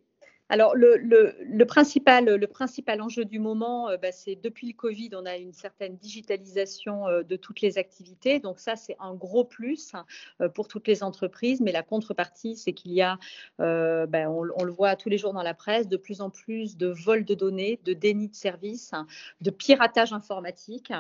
Alors, 0.55 0.77
le, 0.77 1.65
principal, 1.65 3.03
enjeu 3.03 3.25
du 3.25 3.41
moment, 3.41 3.89
euh, 3.89 3.97
bah, 3.97 4.13
c'est 4.13 4.37
depuis 4.37 4.69
le 4.69 4.73
Covid, 4.73 5.11
on 5.15 5.27
a 5.27 5.37
une 5.37 5.53
certaine 5.53 5.97
digitalisation 5.97 7.09
euh, 7.09 7.25
de 7.25 7.35
toutes 7.35 7.61
les 7.61 7.77
activités. 7.77 8.39
Donc, 8.39 8.61
ça, 8.61 8.77
c'est 8.77 8.97
un 9.01 9.15
gros 9.15 9.43
plus 9.43 9.95
euh, 10.41 10.49
pour 10.49 10.69
toutes 10.69 10.87
les 10.87 11.03
entreprises. 11.03 11.61
Mais 11.61 11.73
la 11.73 11.83
contrepartie, 11.83 12.55
c'est 12.55 12.73
qu'il 12.73 12.93
y 12.93 13.03
a, 13.03 13.19
bah, 13.59 14.31
on, 14.31 14.63
le 14.63 14.71
voit 14.71 14.95
tous 14.95 15.09
les 15.09 15.19
jours 15.19 15.33
dans 15.33 15.43
la 15.43 15.55
presse, 15.55 15.89
de 15.89 15.97
plus 15.97 16.21
en 16.21 16.31
plus 16.31 16.77
de 16.77 16.87
vols 16.87 17.25
de 17.25 17.35
données, 17.35 17.81
de 17.85 17.93
déni 17.93 18.29
de 18.29 18.37
services, 18.37 18.93
de 19.41 19.51
piratage 19.51 20.13
informatique. 20.13 20.93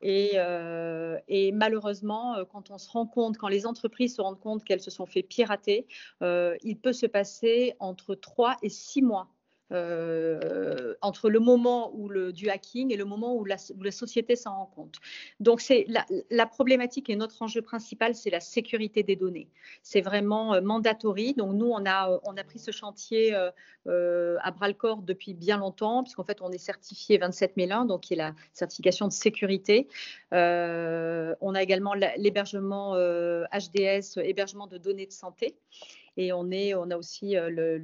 Et, 0.00 0.38
et 1.28 1.52
malheureusement, 1.52 2.36
quand 2.50 2.70
on 2.70 2.78
se 2.78 2.88
rend 2.88 3.06
compte, 3.06 3.36
quand 3.36 3.48
les 3.48 3.66
entreprises 3.66 4.16
se 4.16 4.22
rendent 4.22 4.40
compte 4.40 4.64
qu'elles 4.64 4.80
se 4.80 4.90
sont 4.90 5.04
fait 5.04 5.22
pirater, 5.22 5.86
il 6.22 6.78
peut 6.80 6.94
se 6.94 7.06
passer 7.06 7.74
entre 7.78 8.14
3 8.14 8.56
et 8.62 8.70
6 8.70 9.01
mois 9.02 9.28
entre 11.00 11.30
le 11.30 11.40
moment 11.40 11.92
où 11.94 12.08
le, 12.08 12.32
du 12.32 12.50
hacking 12.50 12.92
et 12.92 12.96
le 12.96 13.06
moment 13.06 13.34
où 13.36 13.44
la, 13.46 13.56
société 13.56 14.36
s'en 14.36 14.54
rend 14.54 14.66
compte. 14.66 14.96
Donc, 15.40 15.62
c'est 15.62 15.86
la, 15.88 16.04
la, 16.30 16.44
problématique 16.44 17.08
et 17.08 17.16
notre 17.16 17.40
enjeu 17.40 17.62
principal, 17.62 18.14
c'est 18.14 18.28
la 18.28 18.40
sécurité 18.40 19.02
des 19.02 19.16
données. 19.16 19.48
C'est 19.82 20.02
vraiment 20.02 20.60
mandatory. 20.60 21.32
Donc, 21.32 21.54
nous, 21.54 21.70
on 21.70 21.86
a, 21.86 22.20
on 22.24 22.36
a 22.36 22.44
pris 22.44 22.58
ce 22.58 22.70
chantier 22.70 23.34
à 23.34 24.50
bras 24.50 24.68
le 24.68 24.74
corps 24.74 25.00
depuis 25.02 25.32
bien 25.32 25.56
longtemps, 25.56 26.02
puisqu'en 26.02 26.24
fait, 26.24 26.42
on 26.42 26.50
est 26.50 26.58
certifié 26.58 27.16
27001, 27.16 27.86
donc 27.86 28.02
qui 28.02 28.12
est 28.12 28.18
la 28.18 28.34
certification 28.52 29.08
de 29.08 29.12
sécurité. 29.12 29.88
on 30.32 31.54
a 31.54 31.62
également 31.62 31.94
l'hébergement 31.94 32.94
HDS, 32.94 34.18
hébergement 34.22 34.66
de 34.66 34.76
données 34.76 35.06
de 35.06 35.12
santé. 35.12 35.56
Et 36.16 36.32
on, 36.32 36.50
a 36.50 36.96
aussi 36.96 37.36
euh, 37.36 37.78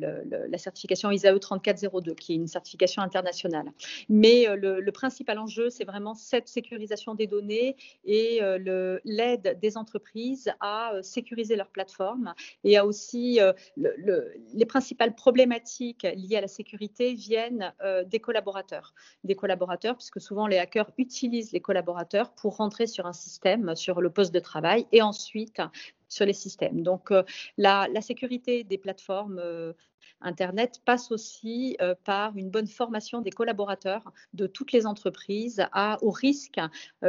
la 0.49 0.59
certification 0.59 1.11
ISAE 1.11 1.39
3402, 1.39 2.15
qui 2.15 2.33
est 2.33 2.37
une 2.37 2.47
certification 2.47 3.03
internationale. 3.03 3.73
Mais 4.09 4.49
euh, 4.49 4.57
le, 4.57 4.93
principal 4.93 5.39
enjeu, 5.39 5.71
c'est 5.71 5.85
vraiment 5.85 6.15
cette 6.15 6.49
sécurisation 6.49 7.15
des 7.15 7.27
données 7.27 7.77
et 8.05 8.43
euh, 8.43 8.99
l'aide 9.05 9.59
des 9.61 9.77
entreprises 9.77 10.51
à 10.61 10.93
sécuriser 11.03 11.57
leur 11.57 11.69
plateforme 11.69 12.35
et 12.65 12.81
aussi 12.81 13.39
les 13.77 14.67
principales 14.67 15.15
problématiques 15.15 16.07
liées 16.17 16.37
à 16.37 16.41
la 16.41 16.49
sécurité 16.49 17.15
viennent 17.15 17.73
des 18.07 18.19
collaborateurs. 18.19 18.95
Des 19.25 19.37
collaborateurs, 19.37 19.97
puisque 19.97 20.21
souvent 20.21 20.47
les 20.47 20.59
hackers 20.59 20.91
utilisent 20.99 21.53
les 21.53 21.61
collaborateurs 21.61 22.33
pour 22.33 22.57
rentrer 22.57 22.87
sur 22.87 23.07
un 23.07 23.13
système, 23.13 23.77
sur 23.77 24.01
le 24.01 24.11
poste 24.11 24.35
de 24.35 24.41
travail 24.41 24.87
et 24.91 25.03
ensuite 25.03 25.61
sur 26.09 26.27
les 26.27 26.33
systèmes. 26.33 26.83
Donc, 26.83 27.11
euh, 27.11 27.23
la, 27.57 27.89
sécurité 28.01 28.65
des 28.65 28.79
plateformes 28.79 29.39
euh, 29.39 29.73
Internet 30.21 30.81
passe 30.85 31.13
aussi 31.13 31.77
euh, 31.81 31.95
par 32.05 32.37
une 32.37 32.51
bonne 32.51 32.67
formation 32.67 33.21
des 33.21 33.31
collaborateurs 33.31 34.13
de 34.33 34.47
toutes 34.47 34.73
les 34.73 34.87
entreprises 34.87 35.65
à, 35.73 35.99
au 36.03 36.11
risque 36.11 36.59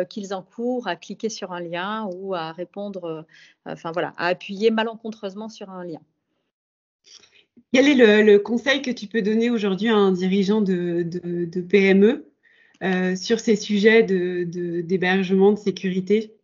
qu'ils 0.09 0.33
encourent 0.33 0.87
à 0.87 0.95
cliquer 0.95 1.29
sur 1.29 1.51
un 1.51 1.61
lien 1.61 2.09
ou 2.13 2.35
à 2.35 2.51
répondre, 2.51 3.25
enfin 3.65 3.91
voilà, 3.91 4.13
à 4.17 4.27
appuyer 4.27 4.69
malencontreusement 4.69 5.49
sur 5.49 5.69
un 5.69 5.83
lien. 5.83 6.01
Quel 7.73 7.87
est 7.87 8.23
le, 8.23 8.37
conseil 8.37 8.81
que 8.81 8.91
tu 8.91 9.07
peux 9.07 9.21
donner 9.21 9.49
aujourd'hui 9.49 9.89
à 9.89 9.95
un 9.95 10.11
dirigeant 10.11 10.61
de, 10.61 11.61
PME 11.61 12.31
sur 13.15 13.39
ces 13.39 13.55
sujets 13.55 14.03
d'hébergement, 14.03 15.53
de 15.53 15.59
sécurité? 15.59 16.38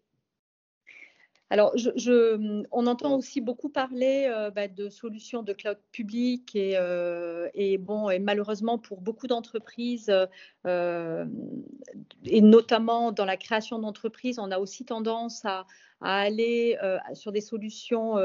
Alors, 1.52 1.78
je, 1.78 2.66
on 2.72 2.88
entend 2.88 3.16
aussi 3.16 3.40
beaucoup 3.40 3.70
parler 3.70 4.26
euh, 4.28 4.50
bah, 4.50 4.68
de 4.68 4.90
solutions 4.90 5.44
de 5.44 5.54
cloud 5.54 5.78
public 5.92 6.56
et, 6.56 6.74
euh, 6.76 7.50
et 7.54 7.78
bon, 7.78 8.10
et 8.10 8.18
malheureusement 8.18 8.80
pour 8.80 9.00
beaucoup 9.00 9.28
d'entreprises, 9.28 10.12
euh, 10.66 11.26
et 12.26 12.42
notamment 12.42 13.12
dans 13.12 13.26
la 13.26 13.38
création 13.38 13.78
d'entreprises, 13.78 14.40
on 14.40 14.50
a 14.50 14.58
aussi 14.58 14.86
tendance 14.86 15.46
à, 15.46 15.68
à 16.02 16.18
aller 16.18 16.78
sur 17.14 17.32
des 17.32 17.42
solutions 17.42 18.18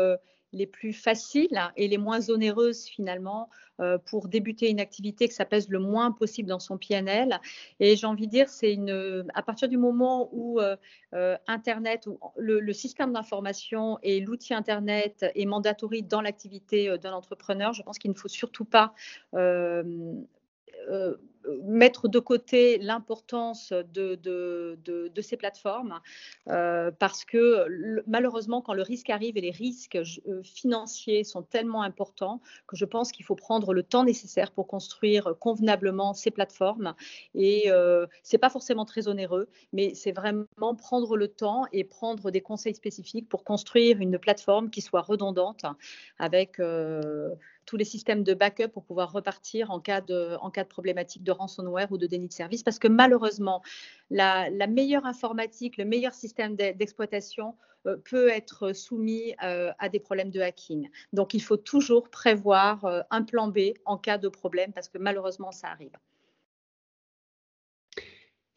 les 0.53 0.67
plus 0.67 0.93
faciles 0.93 1.61
et 1.77 1.89
les 1.89 1.99
moins 1.99 2.29
onéreuses 2.31 2.85
finalement 2.85 3.49
euh, 3.81 3.99
pour 3.99 4.29
débuter 4.29 4.69
une 4.69 4.81
activité 4.81 5.29
que 5.29 5.35
ça 5.35 5.45
pèse 5.45 5.69
le 5.69 5.79
moins 5.79 6.13
possible 6.13 6.49
dans 6.49 6.59
son 6.59 6.77
PNL. 6.77 7.41
Et 7.79 7.97
j'ai 7.97 8.07
envie 8.07 8.27
de 8.27 8.33
dire, 8.33 8.49
c'est 8.49 8.73
une 8.73 9.27
à 9.35 9.43
partir 9.43 9.69
du 9.69 9.77
moment 9.77 10.29
où 10.33 10.61
euh, 10.61 10.77
euh, 11.15 11.37
Internet, 11.47 12.07
ou 12.07 12.19
le, 12.37 12.73
système 12.73 13.13
d'information 13.13 13.99
et 14.03 14.21
l'outil 14.21 14.55
Internet 14.55 15.27
est 15.35 15.47
mandatory 15.47 16.03
dans 16.03 16.21
l'activité 16.21 16.97
d'un 16.99 17.13
entrepreneur, 17.13 17.73
je 17.73 17.83
pense 17.83 17.99
qu'il 17.99 18.11
ne 18.11 18.17
faut 18.17 18.29
surtout 18.29 18.65
pas 18.65 18.95
mettre 21.63 22.09
de 22.09 22.19
côté 22.19 22.79
l'importance 22.79 23.73
de, 23.73 24.19
ces 25.21 25.37
plateformes 25.37 26.01
euh, 26.49 26.91
parce 26.99 27.25
que 27.25 27.67
malheureusement, 28.07 28.63
quand 28.63 28.75
le 28.75 28.83
risque 28.83 29.11
arrive 29.11 29.37
et 29.37 29.41
les 29.41 29.51
risques 29.51 29.97
euh, 29.97 30.43
financiers 30.43 31.25
sont 31.25 31.43
tellement 31.43 31.83
importants 31.83 32.41
que 32.67 32.77
je 32.77 32.85
pense 32.85 33.13
qu'il 33.13 33.25
faut 33.25 33.35
prendre 33.35 33.75
le 33.75 33.83
temps 33.83 34.05
nécessaire 34.05 34.51
pour 34.51 34.67
construire 34.67 35.35
convenablement 35.39 36.15
ces 36.15 36.31
plateformes. 36.31 36.95
Et 37.35 37.71
euh, 37.71 38.07
c'est 38.23 38.39
pas 38.39 38.51
forcément 38.51 38.85
très 38.85 39.09
onéreux, 39.09 39.49
mais 39.73 39.95
c'est 39.95 40.13
vraiment 40.13 40.75
prendre 40.77 41.17
le 41.17 41.29
temps 41.29 41.65
et 41.73 41.85
prendre 41.85 42.31
des 42.31 42.41
conseils 42.41 42.75
spécifiques 42.75 43.29
pour 43.29 43.45
construire 43.45 44.01
une 44.01 44.19
plateforme 44.19 44.71
qui 44.71 44.81
soit 44.81 45.03
redondante 45.03 45.65
avec 46.19 46.59
tous 47.71 47.77
les 47.77 47.85
systèmes 47.85 48.25
de 48.25 48.35
backup 48.35 48.67
pour 48.67 48.83
pouvoir 48.83 49.13
repartir 49.13 49.71
en 49.71 49.79
cas 49.79 50.01
de, 50.01 50.37
problématique 50.65 51.23
de 51.23 51.31
ransomware 51.31 51.87
ou 51.93 51.99
de 51.99 52.07
déni 52.09 52.27
de 52.27 52.33
service. 52.33 52.65
Parce 52.65 52.81
que 52.81 52.89
malheureusement, 52.89 53.63
la, 54.11 54.51
meilleure 54.67 55.07
informatique, 55.07 55.77
le 55.77 55.85
meilleur 55.85 56.13
système 56.13 56.57
d'exploitation 56.57 57.55
euh, 57.87 57.97
peut 57.97 58.29
être 58.29 58.73
soumis 58.73 59.37
euh, 59.45 59.71
à 59.79 59.89
des 59.89 60.01
problèmes 60.01 60.31
de 60.31 60.41
hacking. 60.41 60.89
Donc, 61.13 61.33
il 61.33 61.41
faut 61.41 61.57
toujours 61.57 62.11
prévoir 62.11 62.85
euh, 62.87 63.03
un 63.11 63.23
plan 63.23 63.47
B 63.47 63.75
en 63.85 63.97
cas 63.97 64.19
de 64.19 64.29
problème 64.29 64.73
parce 64.73 64.89
que 64.89 64.99
malheureusement, 64.99 65.53
ça 65.53 65.69
arrive. 65.69 65.97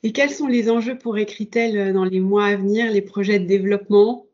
Et 0.02 0.12
quels 0.12 0.32
sont 0.32 0.48
les 0.48 0.72
enjeux 0.72 0.98
pour 0.98 1.20
Ecritel 1.20 1.94
dans 1.94 2.04
les 2.04 2.20
mois 2.20 2.46
à 2.48 2.56
venir, 2.56 2.92
les 2.92 3.04
projets 3.04 3.38
de 3.38 3.46
développement? 3.46 4.26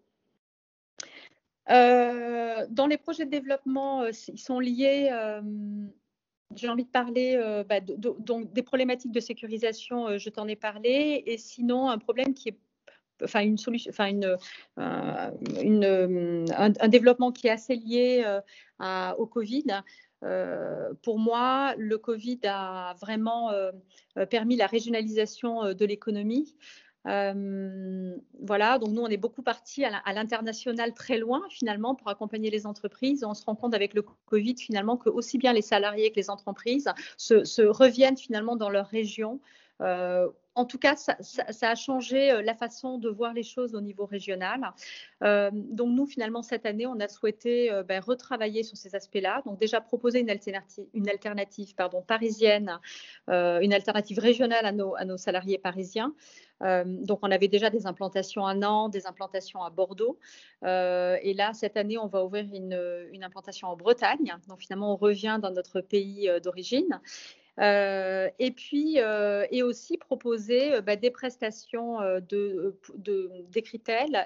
Dans 1.69 2.87
les 2.87 2.97
projets 2.97 3.25
de 3.25 3.31
développement, 3.31 4.01
euh, 4.01 4.11
ils 4.27 4.39
sont 4.39 4.59
liés 4.59 5.09
euh, 5.11 5.41
j'ai 6.55 6.67
envie 6.67 6.85
de 6.85 6.89
parler 6.89 7.39
bah, 7.69 7.79
donc 7.79 8.51
des 8.53 8.63
problématiques 8.63 9.11
de 9.11 9.19
sécurisation, 9.19 10.17
je 10.17 10.29
t'en 10.31 10.47
ai 10.47 10.55
parlé, 10.55 11.21
et 11.27 11.37
sinon 11.37 11.91
un 11.91 11.99
problème 11.99 12.33
qui 12.33 12.49
est 12.49 12.57
enfin 13.23 13.41
une 13.41 13.59
solution, 13.59 13.91
enfin 13.91 14.07
une 14.07 14.35
un, 16.57 16.87
développement 16.87 17.31
qui 17.31 17.45
est 17.45 17.51
assez 17.51 17.75
lié 17.75 18.39
au 19.19 19.27
Covid. 19.27 19.83
pour 21.03 21.19
moi, 21.19 21.75
le 21.77 21.99
Covid 21.99 22.39
a 22.45 22.95
vraiment 22.99 23.51
permis 24.31 24.55
la 24.55 24.65
régionalisation 24.65 25.75
de 25.75 25.85
l'économie. 25.85 26.55
Euh, 27.09 28.15
voilà, 28.39 28.77
donc 28.77 28.91
nous, 28.91 29.01
on 29.01 29.07
est 29.07 29.17
beaucoup 29.17 29.41
parti 29.41 29.83
à 29.83 30.13
l'international 30.13 30.93
très 30.93 31.17
loin 31.17 31.41
finalement 31.49 31.95
pour 31.95 32.09
accompagner 32.09 32.49
les 32.49 32.65
entreprises. 32.65 33.23
On 33.23 33.33
se 33.33 33.43
rend 33.45 33.55
compte 33.55 33.73
avec 33.73 33.93
le 33.93 34.03
Covid 34.27 34.55
finalement 34.57 34.97
que 34.97 35.09
aussi 35.09 35.37
bien 35.37 35.53
les 35.53 35.61
salariés 35.61 36.11
que 36.11 36.17
les 36.17 36.29
entreprises 36.29 36.89
se, 37.17 37.61
reviennent 37.65 38.17
finalement 38.17 38.55
dans 38.55 38.69
leur 38.69 38.87
région. 38.87 39.39
Euh, 39.81 40.27
en 40.55 40.65
tout 40.65 40.77
cas, 40.77 40.97
ça, 40.97 41.15
a 41.61 41.75
changé 41.75 42.31
euh, 42.31 42.41
la 42.41 42.53
façon 42.53 42.97
de 42.97 43.07
voir 43.07 43.33
les 43.33 43.43
choses 43.43 43.75
au 43.75 43.81
niveau 43.81 44.05
régional. 44.05 44.73
donc 45.21 45.89
nous, 45.89 46.05
finalement, 46.05 46.43
cette 46.43 46.65
année, 46.65 46.85
on 46.85 46.99
a 46.99 47.07
souhaité 47.07 47.71
ben, 47.87 48.01
retravailler 48.01 48.63
sur 48.63 48.77
ces 48.77 48.93
aspects-là. 48.93 49.41
Donc 49.45 49.57
déjà 49.57 49.81
proposer 49.81 50.19
une 50.19 50.29
alternative, 50.29 51.75
parisienne, 52.05 52.77
une 53.29 53.73
alternative 53.73 54.19
régionale 54.19 54.65
à 54.65 55.05
nos 55.05 55.17
salariés 55.17 55.57
parisiens. 55.57 56.13
Euh, 56.63 56.83
donc, 56.85 57.19
on 57.21 57.31
avait 57.31 57.47
déjà 57.47 57.69
des 57.69 57.87
implantations 57.87 58.45
à 58.45 58.53
Nantes, 58.53 58.93
des 58.93 59.07
implantations 59.07 59.63
à 59.63 59.69
Bordeaux. 59.69 60.19
Euh, 60.63 61.17
et 61.21 61.33
là, 61.33 61.53
cette 61.53 61.77
année, 61.77 61.97
on 61.97 62.07
va 62.07 62.23
ouvrir 62.23 62.45
une, 62.53 63.23
implantation 63.23 63.67
en 63.67 63.75
Bretagne. 63.75 64.33
Donc, 64.47 64.59
finalement, 64.61 64.93
on 64.93 64.97
revient 64.97 65.39
dans 65.41 65.51
notre 65.51 65.81
pays 65.81 66.29
euh, 66.29 66.39
d'origine. 66.39 66.99
et 67.59 68.51
puis, 68.55 68.97
et 69.51 69.63
aussi 69.63 69.97
proposer 69.97 70.81
bah, 70.81 70.95
des 70.95 71.11
prestations 71.11 71.99
de, 72.29 72.79
de, 72.95 73.31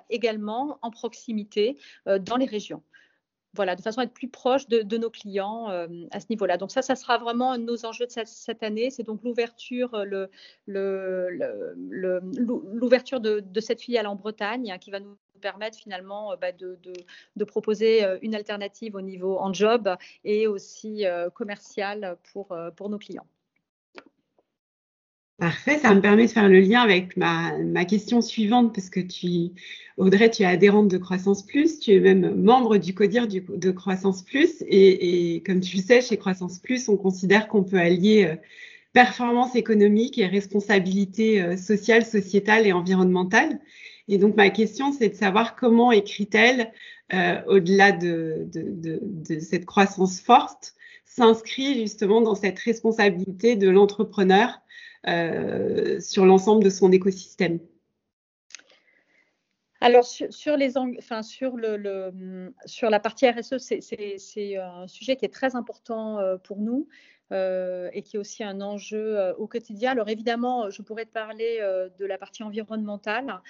également 0.09 0.77
en 0.83 0.91
proximité 0.91 1.77
dans 2.05 2.37
les 2.37 2.45
régions 2.45 2.83
voilà, 3.55 3.75
de 3.75 3.81
façon 3.81 4.01
à 4.01 4.03
être 4.05 4.13
plus 4.13 4.29
proche 4.29 4.67
de, 4.67 4.97
nos 4.97 5.09
clients 5.09 5.69
euh, 5.69 5.87
à 6.11 6.19
ce 6.19 6.25
niveau-là. 6.29 6.57
Donc 6.57 6.71
ça, 6.71 6.81
ça 6.81 6.95
sera 6.95 7.17
vraiment 7.17 7.57
nos 7.57 7.85
enjeux 7.85 8.07
de 8.07 8.11
cette, 8.11 8.63
année. 8.63 8.89
C'est 8.89 9.03
donc 9.03 9.23
l'ouverture, 9.23 10.03
le, 10.05 10.29
l'ouverture 12.73 13.19
de, 13.19 13.59
cette 13.59 13.81
filiale 13.81 14.07
en 14.07 14.15
Bretagne 14.15 14.71
hein, 14.71 14.77
qui 14.77 14.91
va 14.91 14.99
nous 14.99 15.17
permettre 15.41 15.77
finalement 15.77 16.31
euh, 16.31 16.35
bah, 16.35 16.51
de, 16.51 16.79
de, 17.35 17.43
proposer 17.43 18.03
euh, 18.03 18.17
une 18.21 18.33
alternative 18.33 18.95
au 18.95 19.01
niveau 19.01 19.37
en 19.37 19.53
job 19.53 19.89
et 20.23 20.47
aussi 20.47 21.05
commercial 21.33 22.17
pour 22.31 22.89
nos 22.89 22.97
clients. 22.97 23.27
Parfait, 25.39 25.79
ça 25.79 25.93
me 25.95 25.99
permet 25.99 26.27
de 26.27 26.31
faire 26.31 26.47
le 26.47 26.59
lien 26.59 26.81
avec 26.81 27.17
ma, 27.17 27.57
ma, 27.57 27.85
question 27.85 28.21
suivante 28.21 28.73
parce 28.73 28.89
que 28.89 28.99
tu, 28.99 29.49
Audrey, 29.97 30.29
tu 30.29 30.43
es 30.43 30.45
adhérente 30.45 30.89
de 30.89 30.97
Croissance 30.97 31.43
Plus, 31.43 31.79
tu 31.79 31.91
es 31.91 31.99
même 31.99 32.35
membre 32.35 32.77
du 32.77 32.93
CODIR 32.93 33.27
du, 33.27 33.41
de 33.41 33.71
Croissance 33.71 34.21
Plus 34.21 34.61
et, 34.67 35.35
et, 35.35 35.41
comme 35.41 35.59
tu 35.59 35.77
le 35.77 35.81
sais, 35.81 36.01
chez 36.01 36.17
Croissance 36.17 36.59
Plus, 36.59 36.87
on 36.87 36.97
considère 36.97 37.47
qu'on 37.47 37.63
peut 37.63 37.79
allier 37.79 38.25
euh, 38.25 38.35
performance 38.93 39.55
économique 39.55 40.19
et 40.19 40.27
responsabilité 40.27 41.41
euh, 41.41 41.57
sociale, 41.57 42.05
sociétale 42.05 42.67
et 42.67 42.71
environnementale. 42.71 43.59
Et 44.07 44.19
donc 44.19 44.35
ma 44.35 44.49
question, 44.51 44.93
c'est 44.93 45.09
de 45.09 45.15
savoir 45.15 45.55
comment 45.55 45.91
écrit-elle, 45.91 46.71
euh, 47.13 47.41
au-delà 47.47 47.91
de, 47.91 48.47
de, 48.53 48.61
de, 48.61 48.99
de, 49.01 49.39
cette 49.39 49.65
croissance 49.65 50.21
forte, 50.21 50.73
s'inscrit 51.05 51.73
justement 51.73 52.21
dans 52.21 52.35
cette 52.35 52.59
responsabilité 52.59 53.55
de 53.55 53.69
l'entrepreneur 53.69 54.59
sur 55.05 56.25
l'ensemble 56.25 56.63
de 56.63 56.69
son 56.69 56.91
écosystème 56.91 57.59
alors 59.81 60.05
sur, 60.05 60.55
les, 60.55 60.77
enfin, 60.77 61.23
sur, 61.23 61.57
le, 61.57 62.53
sur 62.65 62.89
la 62.89 63.01
partie 63.01 63.29
RSE, 63.29 63.57
c'est 63.57 64.55
un 64.55 64.87
sujet 64.87 65.17
qui 65.17 65.25
est 65.25 65.33
très 65.33 65.57
important 65.57 66.19
pour 66.45 66.59
nous. 66.59 66.87
Euh, 67.33 67.89
et 67.93 68.03
qui 68.03 68.17
est 68.17 68.19
aussi 68.19 68.43
un 68.43 68.61
enjeu 68.61 69.17
euh, 69.17 69.33
au 69.35 69.47
quotidien. 69.47 69.91
Alors 69.91 70.07
évidemment, 70.07 70.69
je 70.69 70.83
pourrais 70.83 71.05
te 71.05 71.11
parler 71.11 71.57
euh, 71.61 71.89
de 71.97 72.05
la 72.05 72.19
partie 72.19 72.43
environnementale. 72.43 73.41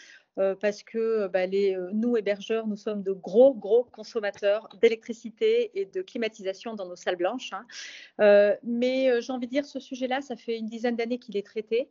Parce 0.59 0.83
que 0.83 1.27
bah, 1.27 1.45
les, 1.45 1.77
nous, 1.93 2.17
hébergeurs, 2.17 2.67
nous 2.67 2.75
sommes 2.75 3.03
de 3.03 3.11
gros, 3.11 3.53
gros 3.53 3.83
consommateurs 3.83 4.67
d'électricité 4.81 5.71
et 5.79 5.85
de 5.85 6.01
climatisation 6.01 6.73
dans 6.73 6.87
nos 6.87 6.95
salles 6.95 7.17
blanches. 7.17 7.51
Hein. 7.53 8.55
mais 8.63 9.21
j'ai 9.21 9.31
envie 9.31 9.47
de 9.47 9.51
dire, 9.51 9.65
ce 9.65 9.79
sujet-là, 9.79 10.21
ça 10.21 10.35
fait 10.35 10.57
une 10.57 10.67
dizaine 10.67 10.95
d'années 10.95 11.19
qu'il 11.19 11.37
est 11.37 11.45
traité, 11.45 11.89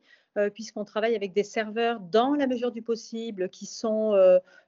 puisqu'on 0.54 0.84
travaille 0.84 1.14
avec 1.14 1.32
des 1.32 1.44
serveurs 1.44 2.00
dans 2.00 2.34
la 2.34 2.46
mesure 2.46 2.72
du 2.72 2.82
possible 2.82 3.48
qui 3.48 3.66
sont 3.66 4.14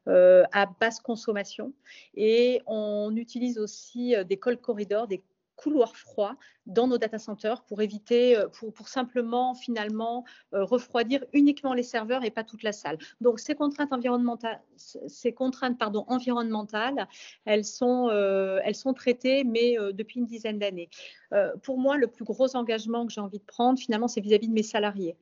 à 0.06 0.66
basse 0.80 1.00
consommation. 1.00 1.72
Et 2.14 2.62
on 2.66 3.14
utilise 3.16 3.58
aussi 3.58 4.14
des 4.26 4.36
cold 4.36 4.60
corridors, 4.60 5.08
des 5.08 5.22
couloirs 5.56 5.96
froids 5.96 6.36
dans 6.66 6.86
nos 6.86 6.98
data 6.98 7.18
centers 7.18 7.62
pour 7.62 7.82
éviter, 7.82 8.36
euh, 8.36 8.48
pour, 8.48 8.88
simplement 8.88 9.54
finalement 9.54 10.24
euh, 10.52 10.64
refroidir 10.64 11.24
uniquement 11.32 11.74
les 11.74 11.82
serveurs 11.82 12.24
et 12.24 12.30
pas 12.30 12.44
toute 12.44 12.62
la 12.62 12.72
salle. 12.72 12.98
Donc 13.20 13.40
ces 13.40 13.54
contraintes 13.54 13.92
environnementales, 13.92 14.60
ces 14.76 15.32
contraintes 15.32 15.78
pardon 15.78 16.04
environnementales, 16.08 17.08
elles 17.44 17.64
sont, 17.64 18.08
euh, 18.10 18.60
elles 18.64 18.74
sont 18.74 18.94
traitées, 18.94 19.44
mais 19.44 19.76
depuis 19.92 20.20
une 20.20 20.26
dizaine 20.26 20.58
d'années. 20.58 20.88
pour 21.62 21.78
moi, 21.78 21.96
le 21.96 22.06
plus 22.06 22.24
gros 22.24 22.54
engagement 22.56 23.06
que 23.06 23.12
j'ai 23.12 23.20
envie 23.20 23.38
de 23.38 23.44
prendre, 23.44 23.78
finalement, 23.78 24.08
c'est 24.08 24.20
vis-à-vis 24.20 24.48
de 24.48 24.52
mes 24.52 24.62
salariés, 24.62 25.16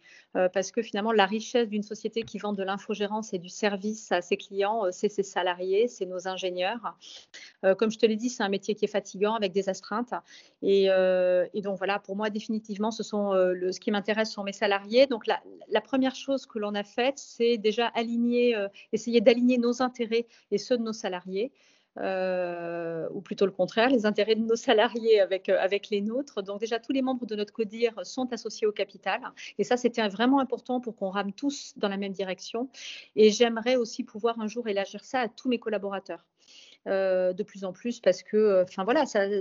parce 0.52 0.70
que 0.70 0.82
finalement, 0.82 1.12
la 1.12 1.26
richesse 1.26 1.68
d'une 1.68 1.82
société 1.82 2.22
qui 2.22 2.38
vend 2.38 2.52
de 2.52 2.62
l'infogérance 2.62 3.32
et 3.32 3.38
du 3.38 3.48
service 3.48 4.12
à 4.12 4.20
ses 4.20 4.36
clients, 4.36 4.84
c'est 4.90 5.08
ses 5.08 5.22
salariés, 5.22 5.88
c'est 5.88 6.06
nos 6.06 6.28
ingénieurs. 6.28 6.96
comme 7.78 7.90
je 7.90 7.98
te 7.98 8.06
l'ai 8.06 8.16
dit, 8.16 8.28
c'est 8.28 8.42
un 8.42 8.48
métier 8.48 8.74
qui 8.74 8.84
est 8.84 8.88
fatigant 8.88 9.34
avec 9.34 9.52
des 9.52 9.68
astreintes 9.68 10.12
et 10.60 10.88
et 11.54 11.60
donc 11.62 11.78
voilà, 11.78 11.98
pour 11.98 12.16
moi 12.16 12.30
définitivement, 12.30 12.90
ce 12.90 13.02
sont 13.02 13.32
euh, 13.34 13.72
ce 13.72 13.80
qui 13.80 13.90
m'intéresse 13.90 14.30
sont 14.30 14.44
mes 14.44 14.52
salariés. 14.52 15.06
Donc 15.06 15.26
la, 15.26 15.40
la 15.68 15.80
première 15.80 16.14
chose 16.14 16.46
que 16.46 16.58
l'on 16.58 16.74
a 16.74 16.84
faite, 16.84 17.18
c'est 17.18 17.56
déjà 17.58 17.86
aligner, 17.88 18.56
euh, 18.56 18.68
essayer 18.92 19.20
d'aligner 19.20 19.58
nos 19.58 19.82
intérêts 19.82 20.26
et 20.50 20.58
ceux 20.58 20.76
de 20.78 20.82
nos 20.82 20.92
salariés. 20.92 21.52
ou 23.14 23.20
plutôt 23.20 23.46
le 23.46 23.52
contraire, 23.52 23.90
les 23.90 24.06
intérêts 24.06 24.34
de 24.34 24.46
nos 24.52 24.56
salariés 24.56 25.20
avec, 25.20 25.48
avec 25.48 25.90
les 25.90 26.00
nôtres. 26.00 26.42
Donc 26.42 26.60
déjà, 26.60 26.78
tous 26.78 26.92
les 26.92 27.02
membres 27.02 27.26
de 27.26 27.36
notre 27.36 27.52
CODIR 27.52 27.94
sont 28.04 28.32
associés 28.32 28.66
au 28.66 28.72
capital. 28.72 29.20
Et 29.58 29.64
ça, 29.64 29.76
c'était 29.76 30.06
vraiment 30.08 30.40
important 30.40 30.80
pour 30.80 30.96
qu'on 30.96 31.10
rame 31.10 31.32
tous 31.32 31.74
dans 31.76 31.88
la 31.88 31.98
même 31.98 32.12
direction. 32.12 32.68
Et 33.16 33.30
j'aimerais 33.30 33.76
aussi 33.76 34.04
pouvoir 34.04 34.40
un 34.40 34.48
jour 34.48 34.68
élargir 34.68 35.04
ça 35.04 35.20
à 35.20 35.28
tous 35.28 35.48
mes 35.48 35.58
collaborateurs. 35.58 36.24
Euh, 36.88 37.32
de 37.32 37.44
plus 37.44 37.64
en 37.64 37.72
plus 37.72 38.00
parce 38.00 38.24
que, 38.24 38.36
euh, 38.36 38.64
enfin 38.64 38.84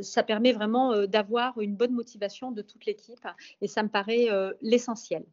ça, 0.04 0.22
permet 0.22 0.52
vraiment 0.52 0.94
euh, 0.94 1.08
d'avoir 1.08 1.60
une 1.60 1.76
bonne 1.76 1.92
motivation 1.92 2.52
de 2.52 2.62
toute 2.62 2.86
l'équipe 2.86 3.28
et 3.62 3.68
ça 3.68 3.82
me 3.82 3.90
paraît 3.90 4.28
l'essentiel. 4.62 5.24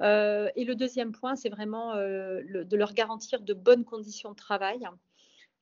et 0.00 0.64
le 0.64 0.74
deuxième 0.74 1.12
point, 1.12 1.36
c'est 1.36 1.48
vraiment 1.48 1.94
de 1.94 2.76
leur 2.76 2.92
garantir 2.92 3.40
de 3.40 3.54
bonnes 3.54 3.84
conditions 3.84 4.30
de 4.30 4.36
travail. 4.36 4.84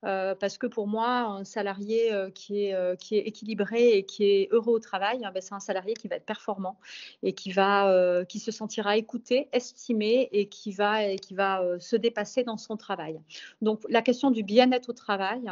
Euh, 0.05 0.35
parce 0.35 0.59
que 0.59 0.67
pour 0.67 0.89
moi, 0.89 1.21
un 1.21 1.45
salarié 1.45 2.13
euh, 2.13 2.31
qui, 2.31 2.65
est, 2.65 2.75
euh, 2.75 2.97
qui 2.97 3.17
est 3.17 3.21
équilibré 3.21 3.91
et 3.91 4.05
qui 4.05 4.25
est 4.25 4.49
heureux 4.51 4.75
au 4.75 4.79
travail, 4.81 5.25
hein, 5.25 5.31
ben, 5.33 5.41
c'est 5.41 5.55
un 5.55 5.61
salarié 5.61 5.95
qui 5.95 6.09
va 6.09 6.17
être 6.17 6.27
performant 6.27 6.77
et 7.23 7.33
qui, 7.33 7.53
va, 7.53 8.25
qui 8.29 8.41
se 8.41 8.51
sentira 8.51 8.97
écouté, 8.97 9.49
estimé 9.53 10.29
et 10.33 10.49
qui 10.49 10.73
va, 10.73 11.15
qui 11.17 11.35
va 11.35 11.63
se 11.79 11.97
dépasser 11.97 12.43
dans 12.43 12.57
son 12.57 12.77
travail. 12.77 13.21
Donc 13.61 13.81
la 13.89 14.03
question 14.03 14.31
du 14.31 14.43
bien-être 14.43 14.91
au 14.91 14.93
travail, 14.93 15.43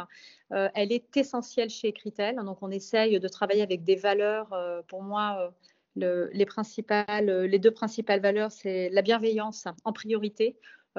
elle 0.49 0.91
est 0.91 1.15
essentielle 1.15 1.69
chez 1.69 1.89
Ecritel. 1.89 2.35
Donc 2.37 2.57
on 2.61 2.71
essaye 2.71 3.19
de 3.19 3.27
travailler 3.27 3.61
avec 3.61 3.83
des 3.83 3.95
valeurs, 3.95 4.49
pour 4.87 5.01
moi, 5.01 5.53
les, 5.95 6.45
principales, 6.45 7.45
les 7.45 7.59
deux 7.59 7.71
principales 7.71 8.21
valeurs, 8.21 8.51
c'est 8.51 8.89
la 8.89 9.01
bienveillance 9.01 9.65
en 9.83 9.93
priorité 9.93 10.57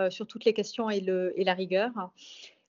sur 0.08 0.26
toutes 0.26 0.44
les 0.44 0.54
questions 0.54 0.88
et, 0.90 1.00
le, 1.00 1.32
et 1.38 1.44
la 1.44 1.54
rigueur. 1.54 1.90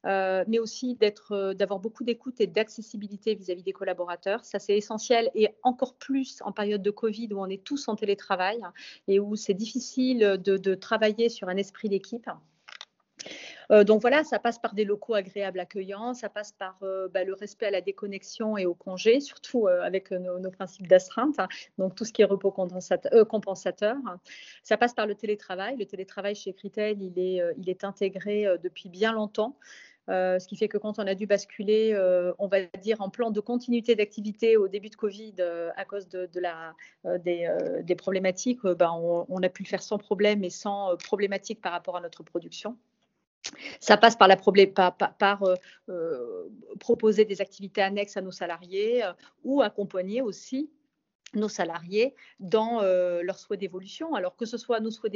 Euh, 0.06 0.44
mais 0.48 0.60
aussi 0.60 0.98
euh, 1.32 1.54
d'avoir 1.54 1.80
beaucoup 1.80 2.04
d'écoute 2.04 2.42
et 2.42 2.48
d'accessibilité 2.48 3.36
vis-à-vis 3.36 3.64
des 3.64 3.72
collaborateurs. 3.72 4.44
Ça, 4.44 4.60
c'est 4.60 4.76
essentiel 4.76 5.32
et 5.34 5.50
encore 5.64 5.96
plus 5.96 6.42
en 6.42 6.52
période 6.52 6.82
de 6.82 6.92
Covid 6.92 7.30
où 7.32 7.40
on 7.40 7.48
est 7.48 7.64
tous 7.64 7.88
en 7.88 7.96
télétravail 7.96 8.60
et 9.08 9.20
où 9.20 9.36
c'est 9.38 9.54
difficile 9.54 10.20
de, 10.44 10.76
travailler 10.76 11.30
sur 11.30 11.48
un 11.48 11.56
esprit 11.56 11.88
d'équipe. 11.88 12.30
Euh, 13.72 13.86
donc 13.86 14.02
voilà, 14.02 14.26
ça 14.26 14.40
passe 14.40 14.60
par 14.60 14.74
des 14.74 14.84
locaux 14.84 15.14
agréables 15.14 15.60
accueillants, 15.60 16.14
ça 16.14 16.28
passe 16.28 16.52
par 16.52 16.78
bah, 17.14 17.24
le 17.24 17.34
respect 17.34 17.68
à 17.68 17.72
la 17.72 17.80
déconnexion 17.80 18.58
et 18.58 18.66
au 18.66 18.74
congé, 18.74 19.22
surtout 19.22 19.68
avec 19.68 20.12
nos, 20.12 20.52
principes 20.52 20.88
d'astreinte, 20.88 21.38
donc 21.78 21.96
tout 21.96 22.04
ce 22.04 22.12
qui 22.12 22.22
est 22.22 22.26
repos 22.26 22.52
compensateur. 22.52 23.96
Ça 24.64 24.76
passe 24.76 24.94
par 24.94 25.08
le 25.08 25.16
télétravail. 25.16 25.78
Le 25.78 25.86
télétravail 25.86 26.36
chez 26.36 26.54
Critel, 26.54 27.02
il 27.02 27.70
est 27.70 27.84
intégré 27.86 28.58
depuis 28.62 28.90
bien 28.90 29.14
longtemps. 29.14 29.58
Euh, 30.10 30.38
ce 30.38 30.48
qui 30.48 30.58
fait 30.58 30.68
que 30.68 30.78
quand 30.78 31.00
on 31.00 31.08
a 31.08 31.16
dû 31.16 31.26
basculer, 31.28 31.94
euh, 31.94 32.34
on 32.38 32.48
va 32.48 32.62
dire, 32.82 33.00
en 33.02 33.10
plan 33.10 33.32
de 33.32 33.40
continuité 33.40 33.96
d'activité 33.96 34.58
au 34.58 34.68
début 34.68 34.90
de 34.90 34.96
Covid 34.96 35.36
euh, 35.40 35.70
à 35.78 35.86
cause 35.86 36.10
de, 36.10 36.28
la, 36.40 36.74
des, 37.20 37.96
problématiques, 37.96 38.62
ben, 38.64 38.92
on, 38.92 39.44
a 39.44 39.50
pu 39.50 39.64
le 39.64 39.68
faire 39.68 39.82
sans 39.82 39.98
problème 39.98 40.44
et 40.44 40.50
sans 40.50 40.98
problématique 40.98 41.62
par 41.62 41.72
rapport 41.72 41.96
à 41.96 42.02
notre 42.02 42.24
production. 42.24 42.78
Ça 43.80 43.98
passe 43.98 44.16
par, 44.16 44.28
la 44.28 44.38
par, 44.38 44.96
par, 44.96 45.44
proposer 46.80 47.26
des 47.26 47.42
activités 47.42 47.82
annexes 47.82 48.18
à 48.18 48.22
nos 48.22 48.32
salariés 48.32 49.04
ou 49.44 49.62
accompagner 49.62 50.22
aussi 50.22 50.70
nos 51.36 51.50
salariés 51.50 52.16
dans 52.40 52.82
euh, 52.82 53.22
leurs 53.24 53.40
souhaits 53.40 53.60
d'évolution, 53.60 54.16
alors 54.16 54.36
que 54.36 54.46
ce 54.46 54.58
soit 54.58 54.80
nos 54.80 54.92
souhaits 54.92 55.14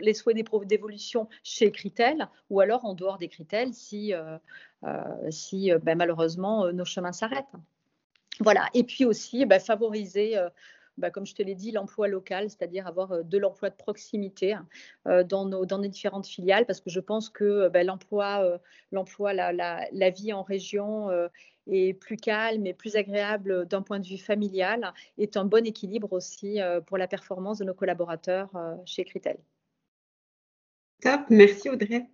les 0.00 0.14
souhaits 0.14 0.66
d'évolution 0.66 1.28
chez 1.42 1.70
Critel 1.70 2.28
ou 2.50 2.60
alors 2.60 2.84
en 2.84 2.94
dehors 2.94 3.18
des 3.18 3.28
Critel 3.28 3.74
si, 3.74 4.14
euh, 4.14 4.38
euh, 4.84 5.30
si 5.30 5.70
ben, 5.82 5.96
malheureusement 5.96 6.72
nos 6.72 6.84
chemins 6.84 7.12
s'arrêtent. 7.12 7.46
Voilà, 8.40 8.68
et 8.74 8.84
puis 8.84 9.04
aussi 9.04 9.44
ben, 9.46 9.60
favoriser 9.60 10.36
bah, 10.98 11.10
comme 11.10 11.26
je 11.26 11.34
te 11.34 11.42
l'ai 11.42 11.54
dit, 11.54 11.72
l'emploi 11.72 12.08
local, 12.08 12.50
c'est-à-dire 12.50 12.86
avoir 12.86 13.24
de 13.24 13.38
l'emploi 13.38 13.70
de 13.70 13.76
proximité 13.76 14.54
hein, 14.54 15.24
dans, 15.24 15.46
nos, 15.46 15.64
différentes 15.88 16.26
filiales, 16.26 16.66
parce 16.66 16.80
que 16.80 16.90
je 16.90 17.00
pense 17.00 17.28
que 17.28 17.68
bah, 17.68 17.82
l'emploi, 17.82 18.60
l'emploi 18.90 19.32
la, 19.32 20.10
vie 20.10 20.32
en 20.32 20.42
région 20.42 21.10
et 21.66 21.94
plus 21.94 22.16
calme 22.16 22.66
et 22.66 22.74
plus 22.74 22.96
agréable 22.96 23.66
d'un 23.66 23.82
point 23.82 24.00
de 24.00 24.06
vue 24.06 24.18
familial 24.18 24.92
est 25.18 25.36
un 25.36 25.44
bon 25.44 25.64
équilibre 25.66 26.12
aussi 26.12 26.60
euh, 26.60 26.80
pour 26.80 26.98
la 26.98 27.06
performance 27.06 27.58
de 27.58 27.64
nos 27.64 27.74
collaborateurs 27.74 28.50
euh, 28.56 28.74
chez 28.84 29.04
Critel. 29.04 29.36
Top, 31.00 31.22
merci 31.30 31.68
Audrey. 31.68 32.06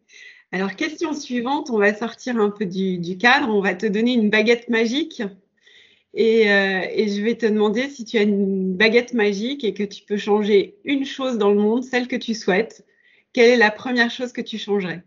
Alors, 0.51 0.75
question 0.77 1.13
suivante, 1.13 1.69
on 1.71 1.79
va 1.79 1.95
sortir 1.95 2.39
un 2.39 2.51
peu 2.51 2.65
du, 2.65 3.19
cadre, 3.19 3.49
on 3.51 3.61
va 3.61 3.75
te 3.75 3.85
donner 3.85 4.15
une 4.15 4.31
baguette 4.31 4.71
magique 4.71 5.23
et, 6.15 6.51
euh, 6.51 6.87
et, 6.91 7.09
je 7.09 7.23
vais 7.23 7.37
te 7.37 7.47
demander 7.47 7.89
si 7.91 8.05
tu 8.05 8.19
as 8.19 8.23
une 8.23 8.75
baguette 8.75 9.13
magique 9.13 9.65
et 9.65 9.75
que 9.75 9.83
tu 9.83 10.05
peux 10.05 10.17
changer 10.17 10.79
une 10.85 11.05
chose 11.05 11.39
dans 11.39 11.51
le 11.51 11.61
monde, 11.61 11.85
celle 11.85 12.09
que 12.09 12.17
tu 12.17 12.35
souhaites, 12.35 12.87
quelle 13.33 13.51
est 13.51 13.57
la 13.57 13.71
première 13.71 14.11
chose 14.11 14.33
que 14.33 14.41
tu 14.41 14.59
changerais? 14.59 15.05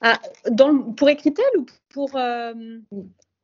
Ah, 0.00 0.20
dans, 0.50 0.92
Pour 0.92 1.08
Ecritel 1.08 1.46
ou 1.56 1.66
pour... 1.88 2.10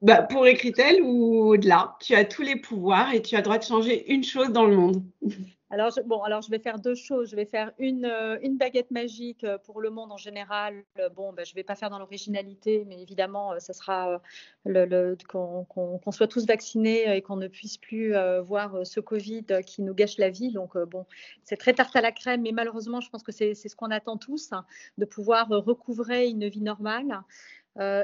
Bah, 0.02 0.20
pour 0.20 0.46
Ecritel 0.46 1.00
ou 1.02 1.46
au-delà, 1.46 1.96
tu 2.00 2.14
as 2.14 2.26
tous 2.26 2.42
les 2.42 2.56
pouvoirs 2.56 3.14
et 3.14 3.22
tu 3.22 3.36
as 3.36 3.38
le 3.38 3.44
droit 3.44 3.56
de 3.56 3.64
changer 3.64 4.12
une 4.12 4.22
chose 4.22 4.50
dans 4.50 4.66
le 4.66 4.76
monde. 4.76 5.02
Alors, 5.70 5.90
je, 5.90 6.00
alors 6.24 6.42
je 6.42 6.50
vais 6.50 6.58
faire 6.58 6.78
deux 6.78 6.94
choses. 6.94 7.30
Je 7.30 7.36
vais 7.36 7.46
faire 7.46 7.72
une, 7.78 8.04
euh, 8.04 8.38
baguette 8.50 8.90
magique 8.90 9.44
euh, 9.44 9.58
pour 9.58 9.80
le 9.80 9.90
monde 9.90 10.12
en 10.12 10.16
général. 10.16 10.84
Euh, 10.98 11.08
bon, 11.08 11.32
ben, 11.32 11.44
je 11.44 11.52
ne 11.52 11.56
vais 11.56 11.62
pas 11.62 11.74
faire 11.74 11.90
dans 11.90 11.98
l'originalité, 11.98 12.84
mais 12.86 13.00
évidemment, 13.00 13.58
ça 13.58 13.72
sera 13.72 14.20
le, 14.64 15.16
qu'on 15.26 16.12
soit 16.12 16.28
tous 16.28 16.46
vaccinés 16.46 17.16
et 17.16 17.22
qu'on 17.22 17.36
ne 17.36 17.48
puisse 17.48 17.78
plus 17.78 18.14
voir 18.42 18.86
ce 18.86 19.00
Covid 19.00 19.46
qui 19.66 19.82
nous 19.82 19.94
gâche 19.94 20.18
la 20.18 20.30
vie. 20.30 20.52
Donc, 20.52 20.76
bon, 20.76 21.06
c'est 21.44 21.56
très 21.56 21.72
tarte 21.72 21.96
à 21.96 22.00
la 22.00 22.12
crème, 22.12 22.42
mais 22.42 22.52
malheureusement, 22.52 23.00
je 23.00 23.10
pense 23.10 23.22
que 23.22 23.32
c'est 23.32 23.54
ce 23.54 23.74
qu'on 23.76 23.90
attend 23.90 24.16
tous, 24.16 24.52
hein, 24.52 24.64
de 24.98 25.04
pouvoir 25.04 25.48
recouvrer 25.48 26.28
une 26.28 26.48
vie 26.48 26.62
normale. 26.62 27.22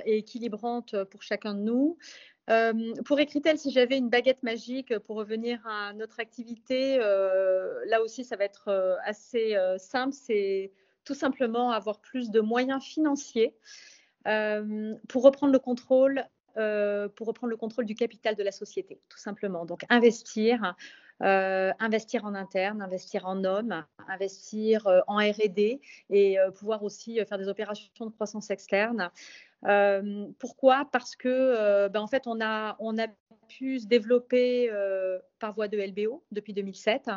Et 0.04 0.18
équilibrante 0.18 1.04
pour 1.04 1.22
chacun 1.22 1.54
de 1.54 1.60
nous. 1.60 1.96
Euh, 2.48 2.94
pour 3.04 3.20
Ecritel, 3.20 3.58
si 3.58 3.70
j'avais 3.70 3.98
une 3.98 4.08
baguette 4.08 4.42
magique 4.42 4.98
pour 5.00 5.16
revenir 5.16 5.64
à 5.66 5.92
notre 5.92 6.20
activité, 6.20 6.98
euh, 7.00 7.84
là 7.86 8.02
aussi, 8.02 8.24
ça 8.24 8.36
va 8.36 8.44
être 8.44 8.98
assez 9.04 9.56
simple. 9.78 10.14
C'est 10.14 10.72
tout 11.04 11.14
simplement 11.14 11.70
avoir 11.70 12.00
plus 12.00 12.30
de 12.30 12.40
moyens 12.40 12.82
financiers 12.82 13.54
pour 14.24 15.22
reprendre 15.22 15.52
le 15.52 15.58
contrôle 15.58 16.24
pour 16.54 17.26
reprendre 17.28 17.50
le 17.50 17.56
contrôle 17.56 17.86
du 17.86 17.94
capital 17.94 18.34
de 18.34 18.42
la 18.42 18.52
société, 18.52 19.00
tout 19.08 19.18
simplement. 19.18 19.64
Donc 19.64 19.84
investir, 19.88 20.74
investir 21.20 22.24
en 22.24 22.34
interne, 22.34 22.82
investir 22.82 23.26
en 23.26 23.44
hommes, 23.44 23.84
investir 24.08 24.86
en 25.06 25.16
R&D 25.18 25.80
et 26.10 26.36
pouvoir 26.56 26.82
aussi 26.82 27.24
faire 27.24 27.38
des 27.38 27.48
opérations 27.48 28.06
de 28.06 28.10
croissance 28.10 28.50
externe. 28.50 29.10
Pourquoi? 30.38 30.88
Parce 30.90 31.16
que, 31.16 31.88
ben, 31.88 32.00
en 32.00 32.06
fait, 32.06 32.26
on 32.26 32.40
a, 32.40 32.76
pu 33.48 33.80
se 33.80 33.86
développer 33.86 34.70
par 35.40 35.52
voie 35.54 35.66
de 35.66 35.76
LBO 35.76 36.22
depuis 36.30 36.52
2007. 36.52 37.10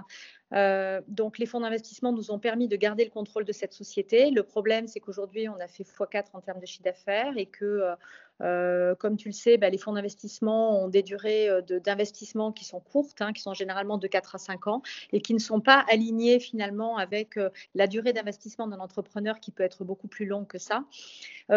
Euh, 0.54 1.02
donc, 1.08 1.38
les 1.38 1.46
fonds 1.46 1.60
d'investissement 1.60 2.12
nous 2.12 2.32
ont 2.32 2.40
permis 2.40 2.68
de 2.68 2.76
garder 2.76 3.04
le 3.04 3.12
contrôle 3.12 3.46
de 3.46 3.52
cette 3.52 3.74
société. 3.74 4.32
Le 4.32 4.44
problème, 4.44 4.88
c'est 4.88 5.00
qu'aujourd'hui, 5.00 5.50
on 5.50 5.60
a 5.60 5.68
fait 5.68 5.84
x4 5.84 6.26
en 6.34 6.42
termes 6.42 6.60
de 6.60 6.66
chiffre 6.66 6.84
d'affaires 6.84 7.38
et 7.38 7.46
que, 7.46 7.96
euh, 8.42 8.64
euh, 8.84 8.96
comme 8.96 9.18
tu 9.18 9.30
le 9.30 9.34
sais, 9.34 9.58
bah, 9.58 9.70
les 9.70 9.78
fonds 9.78 9.94
d'investissement 9.94 10.84
ont 10.84 10.88
des 10.88 11.04
durées 11.04 11.50
d'investissement 11.84 12.52
qui 12.52 12.66
sont 12.66 12.80
courtes, 12.80 13.22
hein, 13.22 13.34
qui 13.34 13.42
sont 13.42 13.54
généralement 13.54 13.98
de 13.98 14.08
4 14.08 14.36
à 14.36 14.38
5 14.38 14.68
ans 14.68 14.82
et 15.12 15.22
qui 15.22 15.34
ne 15.34 15.40
sont 15.40 15.60
pas 15.60 15.86
alignées 15.90 16.40
finalement 16.40 16.98
avec 16.98 17.40
la 17.76 17.88
durée 17.88 18.14
d'investissement 18.14 18.68
d'un 18.68 18.80
entrepreneur 18.80 19.40
qui 19.40 19.52
peut 19.52 19.64
être 19.64 19.84
beaucoup 19.84 20.08
plus 20.08 20.26
longue 20.26 20.48
que 20.48 20.58
ça. 20.58 20.84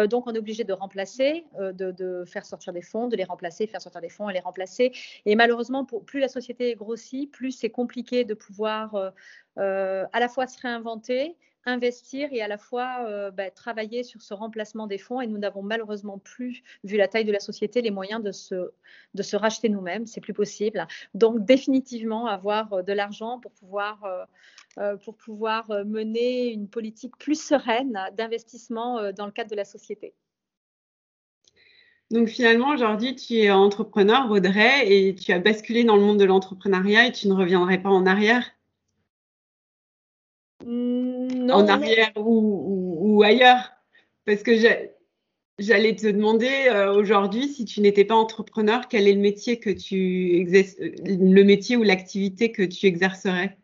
donc, 0.05 0.27
on 0.27 0.33
est 0.33 0.39
obligé 0.39 0.63
de 0.63 0.73
remplacer, 0.73 1.45
de, 1.59 2.23
faire 2.25 2.45
sortir 2.45 2.73
des 2.73 2.81
fonds, 2.81 3.07
de 3.07 3.15
les 3.15 3.23
remplacer, 3.23 3.67
faire 3.67 3.81
sortir 3.81 4.01
des 4.01 4.09
fonds 4.09 4.29
et 4.29 4.33
les 4.33 4.39
remplacer. 4.39 4.91
Et 5.25 5.35
malheureusement, 5.35 5.85
pour, 5.85 6.05
plus 6.05 6.19
la 6.19 6.27
société 6.27 6.75
grossit, 6.75 7.31
plus 7.31 7.51
c'est 7.51 7.69
compliqué 7.69 8.25
de 8.25 8.33
pouvoir 8.33 8.95
euh, 8.95 9.09
euh, 9.57 10.05
à 10.13 10.19
la 10.19 10.29
fois 10.29 10.47
se 10.47 10.59
réinventer, 10.61 11.35
investir 11.67 12.29
et 12.31 12.41
à 12.41 12.47
la 12.47 12.57
fois 12.57 13.05
euh, 13.05 13.29
bah, 13.29 13.51
travailler 13.51 14.03
sur 14.03 14.21
ce 14.21 14.33
remplacement 14.33 14.87
des 14.87 14.97
fonds. 14.97 15.21
Et 15.21 15.27
nous 15.27 15.37
n'avons 15.37 15.61
malheureusement 15.61 16.17
plus, 16.17 16.63
vu 16.83 16.97
la 16.97 17.07
taille 17.07 17.25
de 17.25 17.31
la 17.31 17.39
société, 17.39 17.81
les 17.81 17.91
moyens 17.91 18.23
de 18.23 18.31
se, 18.31 18.71
de 19.13 19.23
se 19.23 19.35
racheter 19.35 19.69
nous-mêmes. 19.69 20.07
C'est 20.07 20.21
plus 20.21 20.33
possible. 20.33 20.87
Donc 21.13 21.45
définitivement 21.45 22.25
avoir 22.25 22.83
de 22.83 22.93
l'argent 22.93 23.39
pour 23.39 23.51
pouvoir, 23.51 24.27
pour 25.03 25.15
pouvoir 25.15 25.69
mener 25.85 26.47
une 26.51 26.67
politique 26.67 27.17
plus 27.17 27.39
sereine 27.39 27.99
d'investissement 28.17 29.11
dans 29.11 29.25
le 29.25 29.31
cadre 29.31 29.51
de 29.51 29.55
la 29.55 29.65
société. 29.65 30.13
Donc 32.09 32.29
finalement, 32.29 32.69
aujourd'hui, 32.69 33.15
tu 33.15 33.33
es 33.35 33.51
entrepreneur, 33.51 34.31
Audrey, 34.31 34.85
et 34.85 35.15
tu 35.15 35.33
as 35.33 35.39
basculé 35.39 35.83
dans 35.83 35.97
le 35.97 36.03
monde 36.03 36.19
de 36.19 36.23
l'entrepreneuriat 36.23 37.07
et 37.07 37.11
tu 37.11 37.27
ne 37.27 37.33
reviendrais 37.33 37.79
pas 37.79 37.89
en 37.89 38.05
arrière? 38.05 38.45
Non, 41.47 41.55
en 41.55 41.67
arrière 41.67 42.11
ou, 42.15 43.23
ailleurs. 43.23 43.71
Parce 44.25 44.43
que 44.43 44.51
j'allais 45.57 45.95
te 45.95 46.07
demander 46.07 46.67
euh, 46.67 46.93
aujourd'hui, 46.93 47.47
si 47.47 47.65
tu 47.65 47.81
n'étais 47.81 48.05
pas 48.05 48.15
entrepreneur, 48.15 48.87
quel 48.87 49.07
est 49.07 49.13
le 49.13 49.21
métier 49.21 49.59
que 49.59 49.69
tu 49.69 50.35
exerces, 50.35 50.75
le 50.79 51.43
métier 51.43 51.77
ou 51.77 51.83
l'activité 51.83 52.51
que 52.51 52.63
tu 52.63 52.85
exercerais? 52.85 53.57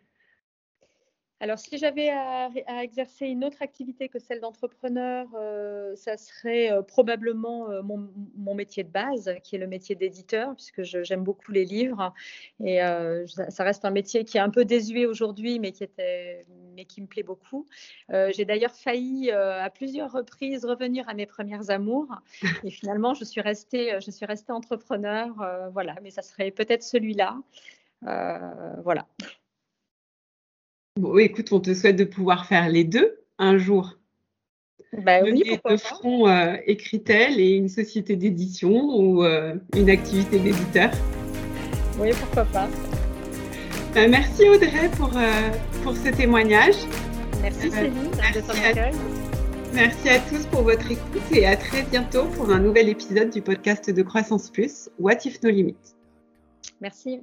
Alors, 1.43 1.60
si 1.60 1.77
j'avais 1.77 2.10
à, 2.10 2.49
exercer 2.82 3.25
une 3.25 3.43
autre 3.43 3.62
activité 3.62 4.08
que 4.08 4.17
celle 4.17 4.39
d'entrepreneur, 4.39 5.27
euh, 5.36 5.93
ça 5.93 6.15
serait 6.15 6.71
euh, 6.71 6.82
probablement 6.82 7.69
euh, 7.69 7.82
mon, 7.82 8.56
métier 8.56 8.86
de 8.86 8.89
base, 8.89 9.29
qui 9.43 9.58
est 9.58 9.60
le 9.60 9.67
métier 9.67 9.93
d'éditeur, 9.93 10.56
puisque 10.56 10.84
j'aime 10.84 11.25
beaucoup 11.25 11.51
les 11.51 11.65
livres. 11.65 12.13
Et 12.63 12.77
ça, 13.27 13.63
reste 13.65 13.84
un 13.84 13.89
métier 13.89 14.23
qui 14.23 14.38
est 14.38 14.39
un 14.39 14.51
peu 14.51 14.63
désuet 14.63 15.06
aujourd'hui, 15.06 15.60
mais, 15.60 15.73
qui 15.73 17.01
me 17.01 17.08
plaît 17.08 17.23
beaucoup. 17.23 17.65
J'ai 18.10 18.45
d'ailleurs 18.45 18.73
failli 18.73 19.29
à 19.32 19.69
plusieurs 19.69 20.13
reprises 20.13 20.63
revenir 20.63 21.10
à 21.10 21.13
mes 21.13 21.25
premières 21.25 21.69
amours. 21.71 22.08
Et 22.63 22.69
finalement, 22.69 23.15
je 23.15 23.25
suis 23.25 23.41
restée, 23.41 23.99
je 23.99 24.12
suis 24.12 24.25
restée 24.25 24.53
entrepreneur. 24.53 25.34
voilà, 25.73 25.95
mais 26.03 26.12
ça 26.12 26.21
serait 26.21 26.51
peut-être 26.51 26.84
celui-là. 26.84 27.36
voilà. 28.01 29.08
Bon, 30.99 31.17
écoute, 31.17 31.51
on 31.51 31.60
te 31.60 31.73
souhaite 31.73 31.95
de 31.95 32.03
pouvoir 32.03 32.45
faire 32.45 32.69
les 32.69 32.84
deux 32.84 33.17
un 33.39 33.58
jour. 33.58 33.97
Bah 34.95 35.21
oui, 35.23 35.43
de 35.67 35.77
front 35.77 36.27
euh, 36.27 36.56
écrit-elle 36.67 37.39
et 37.39 37.56
une 37.56 37.67
société 37.67 38.15
d'édition 38.15 38.71
ou 38.71 39.23
euh, 39.23 39.56
une 39.75 39.89
activité 39.89 40.38
d'éditeur. 40.38 40.91
Oui, 41.99 42.12
pourquoi 42.19 42.45
pas. 42.45 42.69
Bah, 43.95 44.08
merci 44.08 44.47
Audrey 44.47 44.88
pour, 44.95 45.17
euh, 45.17 45.49
pour 45.82 45.97
ce 45.97 46.10
témoignage. 46.10 46.75
Merci 47.41 47.71
Céline 47.71 48.12
Merci 49.73 50.10
à 50.10 50.19
tous 50.19 50.45
pour 50.45 50.62
votre 50.62 50.91
écoute 50.91 51.32
et 51.32 51.47
à 51.47 51.56
très 51.56 51.82
bientôt 51.82 52.25
pour 52.36 52.51
un 52.51 52.60
nouvel 52.60 52.88
épisode 52.88 53.32
du 53.32 53.41
podcast 53.41 53.89
de 53.89 54.01
Croissance 54.03 54.51
Plus, 54.51 54.91
What 54.99 55.25
If 55.25 55.41
No 55.41 55.49
Limits. 55.49 55.95
Merci. 56.79 57.21